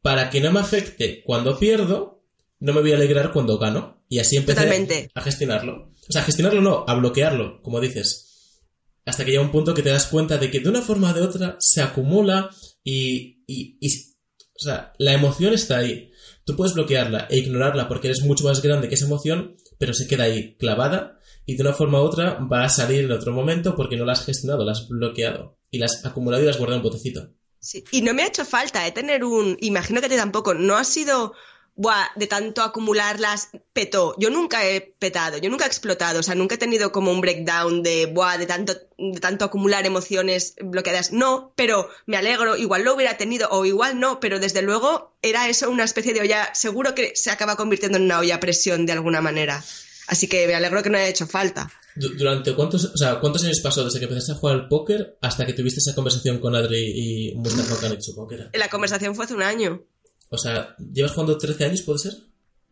para 0.00 0.30
que 0.30 0.40
no 0.40 0.52
me 0.52 0.60
afecte 0.60 1.22
cuando 1.24 1.58
pierdo, 1.58 2.15
no 2.60 2.72
me 2.72 2.80
voy 2.80 2.92
a 2.92 2.96
alegrar 2.96 3.32
cuando 3.32 3.58
gano. 3.58 4.04
Y 4.08 4.18
así 4.18 4.36
empecé 4.36 5.10
a 5.14 5.20
gestionarlo. 5.20 5.92
O 6.08 6.12
sea, 6.12 6.22
a 6.22 6.24
gestionarlo 6.24 6.60
no, 6.60 6.84
a 6.86 6.94
bloquearlo, 6.94 7.60
como 7.62 7.80
dices. 7.80 8.62
Hasta 9.04 9.24
que 9.24 9.32
llega 9.32 9.42
un 9.42 9.52
punto 9.52 9.74
que 9.74 9.82
te 9.82 9.90
das 9.90 10.06
cuenta 10.06 10.38
de 10.38 10.50
que 10.50 10.60
de 10.60 10.68
una 10.68 10.82
forma 10.82 11.10
o 11.10 11.14
de 11.14 11.22
otra 11.22 11.56
se 11.58 11.82
acumula 11.82 12.50
y, 12.82 13.44
y, 13.46 13.88
o 13.88 14.58
sea, 14.58 14.92
la 14.98 15.12
emoción 15.12 15.54
está 15.54 15.78
ahí. 15.78 16.10
Tú 16.44 16.56
puedes 16.56 16.74
bloquearla 16.74 17.26
e 17.30 17.38
ignorarla 17.38 17.88
porque 17.88 18.08
eres 18.08 18.22
mucho 18.22 18.44
más 18.44 18.62
grande 18.62 18.88
que 18.88 18.94
esa 18.94 19.06
emoción, 19.06 19.56
pero 19.78 19.92
se 19.92 20.06
queda 20.06 20.24
ahí 20.24 20.56
clavada 20.56 21.18
y 21.44 21.56
de 21.56 21.62
una 21.62 21.72
forma 21.72 22.00
u 22.00 22.04
otra 22.04 22.38
va 22.40 22.64
a 22.64 22.68
salir 22.68 23.04
en 23.04 23.12
otro 23.12 23.32
momento 23.32 23.76
porque 23.76 23.96
no 23.96 24.04
la 24.04 24.12
has 24.12 24.24
gestionado, 24.24 24.64
la 24.64 24.72
has 24.72 24.88
bloqueado 24.88 25.58
y 25.70 25.78
la 25.78 25.86
has 25.86 26.04
acumulado 26.04 26.42
y 26.42 26.46
la 26.46 26.52
has 26.52 26.58
guardado 26.58 26.80
en 26.80 26.84
un 26.84 26.90
botecito. 26.90 27.32
Sí, 27.60 27.84
y 27.90 28.02
no 28.02 28.14
me 28.14 28.22
ha 28.22 28.28
hecho 28.28 28.44
falta 28.44 28.86
¿eh? 28.86 28.92
tener 28.92 29.24
un, 29.24 29.56
imagino 29.60 30.00
que 30.00 30.08
te 30.08 30.16
tampoco, 30.16 30.54
no 30.54 30.76
ha 30.76 30.84
sido 30.84 31.34
buah, 31.76 32.08
de 32.16 32.26
tanto 32.26 32.62
acumularlas, 32.62 33.50
petó. 33.72 34.14
Yo 34.18 34.30
nunca 34.30 34.66
he 34.66 34.80
petado, 34.80 35.38
yo 35.38 35.50
nunca 35.50 35.64
he 35.64 35.68
explotado, 35.68 36.20
o 36.20 36.22
sea, 36.22 36.34
nunca 36.34 36.56
he 36.56 36.58
tenido 36.58 36.90
como 36.90 37.12
un 37.12 37.20
breakdown 37.20 37.82
de, 37.82 38.06
buah, 38.06 38.38
de 38.38 38.46
tanto, 38.46 38.74
de 38.98 39.20
tanto 39.20 39.44
acumular 39.44 39.86
emociones 39.86 40.54
bloqueadas. 40.60 41.12
No, 41.12 41.52
pero 41.54 41.88
me 42.06 42.16
alegro, 42.16 42.56
igual 42.56 42.82
lo 42.82 42.94
hubiera 42.94 43.16
tenido 43.18 43.48
o 43.50 43.64
igual 43.64 44.00
no, 44.00 44.20
pero 44.20 44.40
desde 44.40 44.62
luego 44.62 45.16
era 45.22 45.48
eso 45.48 45.70
una 45.70 45.84
especie 45.84 46.14
de 46.14 46.22
olla, 46.22 46.54
seguro 46.54 46.94
que 46.94 47.12
se 47.14 47.30
acaba 47.30 47.56
convirtiendo 47.56 47.98
en 47.98 48.04
una 48.04 48.18
olla 48.18 48.36
a 48.36 48.40
presión 48.40 48.86
de 48.86 48.92
alguna 48.92 49.20
manera. 49.20 49.62
Así 50.08 50.28
que 50.28 50.46
me 50.46 50.54
alegro 50.54 50.82
que 50.82 50.90
no 50.90 50.98
haya 50.98 51.08
hecho 51.08 51.26
falta. 51.26 51.70
¿Durante 51.96 52.54
cuántos, 52.54 52.84
o 52.84 52.96
sea, 52.96 53.18
cuántos 53.20 53.42
años 53.44 53.60
pasó 53.60 53.84
desde 53.84 53.98
que 53.98 54.04
empezaste 54.04 54.32
a 54.32 54.34
jugar 54.36 54.54
al 54.54 54.68
póker 54.68 55.16
hasta 55.22 55.46
que 55.46 55.54
tuviste 55.54 55.80
esa 55.80 55.94
conversación 55.94 56.38
con 56.38 56.54
Adri 56.54 57.30
y 57.30 57.34
Mustafa 57.34 57.80
Kanic, 57.80 58.00
supongo 58.00 58.30
La 58.52 58.68
conversación 58.68 59.14
fue 59.14 59.24
hace 59.24 59.34
un 59.34 59.42
año. 59.42 59.82
O 60.28 60.38
sea, 60.38 60.74
¿llevas 60.92 61.12
jugando 61.12 61.38
13 61.38 61.64
años, 61.64 61.82
puede 61.82 61.98
ser? 61.98 62.14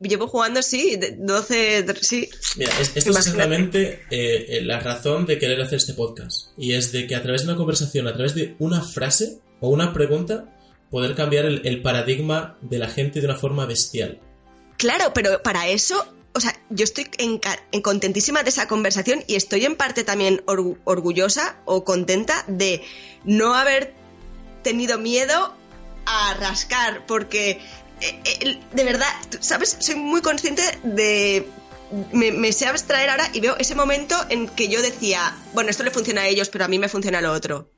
Llevo 0.00 0.26
jugando, 0.26 0.60
sí, 0.60 0.98
12, 1.18 1.86
sí. 2.00 2.28
Mira, 2.56 2.72
esto 2.80 2.98
es 2.98 3.06
exactamente 3.06 4.02
eh, 4.10 4.60
la 4.62 4.80
razón 4.80 5.24
de 5.24 5.38
querer 5.38 5.60
hacer 5.62 5.76
este 5.76 5.94
podcast. 5.94 6.48
Y 6.58 6.74
es 6.74 6.90
de 6.92 7.06
que 7.06 7.14
a 7.14 7.22
través 7.22 7.42
de 7.42 7.48
una 7.48 7.56
conversación, 7.56 8.08
a 8.08 8.12
través 8.12 8.34
de 8.34 8.56
una 8.58 8.82
frase 8.82 9.38
o 9.60 9.68
una 9.68 9.92
pregunta, 9.92 10.54
poder 10.90 11.14
cambiar 11.14 11.46
el, 11.46 11.82
paradigma 11.82 12.58
de 12.60 12.78
la 12.78 12.88
gente 12.88 13.20
de 13.20 13.26
una 13.26 13.36
forma 13.36 13.66
bestial. 13.66 14.20
Claro, 14.76 15.12
pero 15.14 15.42
para 15.42 15.68
eso, 15.68 16.06
o 16.34 16.40
sea, 16.40 16.54
yo 16.70 16.84
estoy 16.84 17.06
en, 17.18 17.40
contentísima 17.82 18.42
de 18.42 18.50
esa 18.50 18.68
conversación 18.68 19.24
y 19.26 19.36
estoy 19.36 19.64
en 19.64 19.76
parte 19.76 20.04
también 20.04 20.42
orgullosa 20.46 21.60
o 21.64 21.84
contenta 21.84 22.44
de 22.48 22.82
no 23.24 23.54
haber 23.54 23.94
tenido 24.62 24.98
miedo 24.98 25.54
a 26.06 26.34
rascar, 26.34 27.06
porque 27.06 27.60
eh, 28.00 28.20
eh, 28.24 28.60
de 28.72 28.84
verdad, 28.84 29.08
¿sabes? 29.40 29.76
Soy 29.80 29.96
muy 29.96 30.20
consciente 30.20 30.62
de... 30.82 31.48
Me, 32.12 32.32
me 32.32 32.52
sé 32.52 32.66
abstraer 32.66 33.10
ahora 33.10 33.28
y 33.32 33.40
veo 33.40 33.56
ese 33.56 33.74
momento 33.74 34.16
en 34.28 34.48
que 34.48 34.68
yo 34.68 34.82
decía, 34.82 35.36
bueno, 35.52 35.70
esto 35.70 35.84
le 35.84 35.90
funciona 35.92 36.22
a 36.22 36.26
ellos, 36.26 36.48
pero 36.48 36.64
a 36.64 36.68
mí 36.68 36.78
me 36.78 36.88
funciona 36.88 37.20
lo 37.20 37.32
otro. 37.32 37.70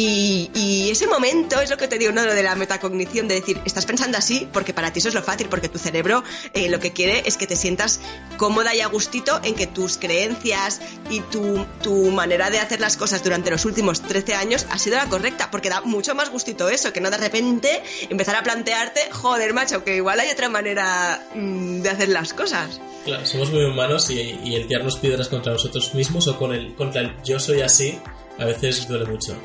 Y, 0.00 0.90
ese 0.90 1.06
momento 1.06 1.60
es 1.60 1.70
lo 1.70 1.76
que 1.76 1.88
te 1.88 1.98
digo, 1.98 2.12
¿no? 2.12 2.24
Lo 2.24 2.32
de 2.32 2.42
la 2.42 2.54
metacognición, 2.54 3.28
de 3.28 3.34
decir, 3.34 3.60
estás 3.64 3.84
pensando 3.84 4.16
así 4.16 4.48
porque 4.52 4.72
para 4.72 4.92
ti 4.92 5.00
eso 5.00 5.08
es 5.08 5.14
lo 5.14 5.22
fácil, 5.22 5.48
porque 5.48 5.68
tu 5.68 5.78
cerebro 5.78 6.22
eh, 6.54 6.68
lo 6.68 6.80
que 6.80 6.92
quiere 6.92 7.22
es 7.26 7.36
que 7.36 7.46
te 7.46 7.56
sientas 7.56 8.00
cómoda 8.36 8.74
y 8.74 8.80
a 8.80 8.86
gustito 8.86 9.40
en 9.42 9.54
que 9.54 9.66
tus 9.66 9.98
creencias 9.98 10.80
y 11.10 11.20
tu, 11.20 11.66
tu, 11.82 12.10
manera 12.10 12.48
de 12.48 12.58
hacer 12.58 12.80
las 12.80 12.96
cosas 12.96 13.22
durante 13.22 13.50
los 13.50 13.64
últimos 13.64 14.00
13 14.00 14.34
años 14.34 14.66
ha 14.70 14.78
sido 14.78 14.96
la 14.96 15.06
correcta, 15.06 15.50
porque 15.50 15.68
da 15.68 15.80
mucho 15.82 16.14
más 16.14 16.30
gustito 16.30 16.68
eso, 16.68 16.92
que 16.92 17.00
no 17.00 17.10
de 17.10 17.18
repente 17.18 17.82
empezar 18.08 18.36
a 18.36 18.42
plantearte, 18.42 19.00
joder, 19.10 19.52
macho, 19.52 19.84
que 19.84 19.96
igual 19.96 20.20
hay 20.20 20.30
otra 20.30 20.48
manera 20.48 21.22
mm, 21.34 21.80
de 21.82 21.90
hacer 21.90 22.08
las 22.08 22.32
cosas. 22.32 22.80
Claro, 23.04 23.26
somos 23.26 23.50
muy 23.50 23.64
humanos 23.64 24.10
y, 24.10 24.54
el 24.54 24.66
piedras 25.00 25.28
contra 25.28 25.52
nosotros 25.52 25.94
mismos 25.94 26.28
o 26.28 26.38
contra 26.38 27.00
el 27.00 27.14
yo 27.24 27.38
soy 27.38 27.60
así 27.62 27.98
a 28.38 28.44
veces 28.44 28.86
duele 28.88 29.04
mucho. 29.06 29.36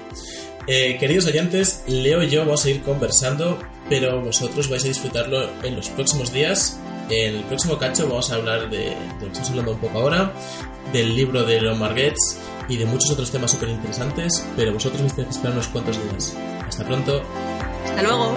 Eh, 0.67 0.97
queridos 0.97 1.25
oyentes, 1.25 1.83
Leo 1.87 2.23
y 2.23 2.29
yo 2.29 2.41
vamos 2.41 2.63
a 2.65 2.69
ir 2.69 2.81
conversando, 2.81 3.59
pero 3.89 4.21
vosotros 4.21 4.69
vais 4.69 4.83
a 4.85 4.87
disfrutarlo 4.87 5.49
en 5.61 5.75
los 5.75 5.89
próximos 5.89 6.31
días. 6.31 6.79
En 7.09 7.35
el 7.35 7.43
próximo 7.43 7.77
cacho 7.77 8.07
vamos 8.07 8.31
a 8.31 8.35
hablar 8.35 8.69
de, 8.69 8.77
de 9.19 9.27
estamos 9.27 9.49
hablando 9.49 9.73
un 9.73 9.79
poco 9.79 9.99
ahora, 9.99 10.31
del 10.93 11.15
libro 11.15 11.43
de 11.43 11.59
Leon 11.59 11.79
Marguets 11.79 12.39
y 12.69 12.77
de 12.77 12.85
muchos 12.85 13.11
otros 13.11 13.29
temas 13.29 13.51
súper 13.51 13.69
interesantes, 13.69 14.45
pero 14.55 14.73
vosotros 14.73 15.01
me 15.01 15.09
tenéis 15.09 15.27
que 15.27 15.35
esperar 15.35 15.53
unos 15.53 15.67
cuantos 15.67 15.97
días. 16.01 16.35
Hasta 16.65 16.85
pronto. 16.85 17.21
Hasta 17.85 18.03
luego. 18.03 18.33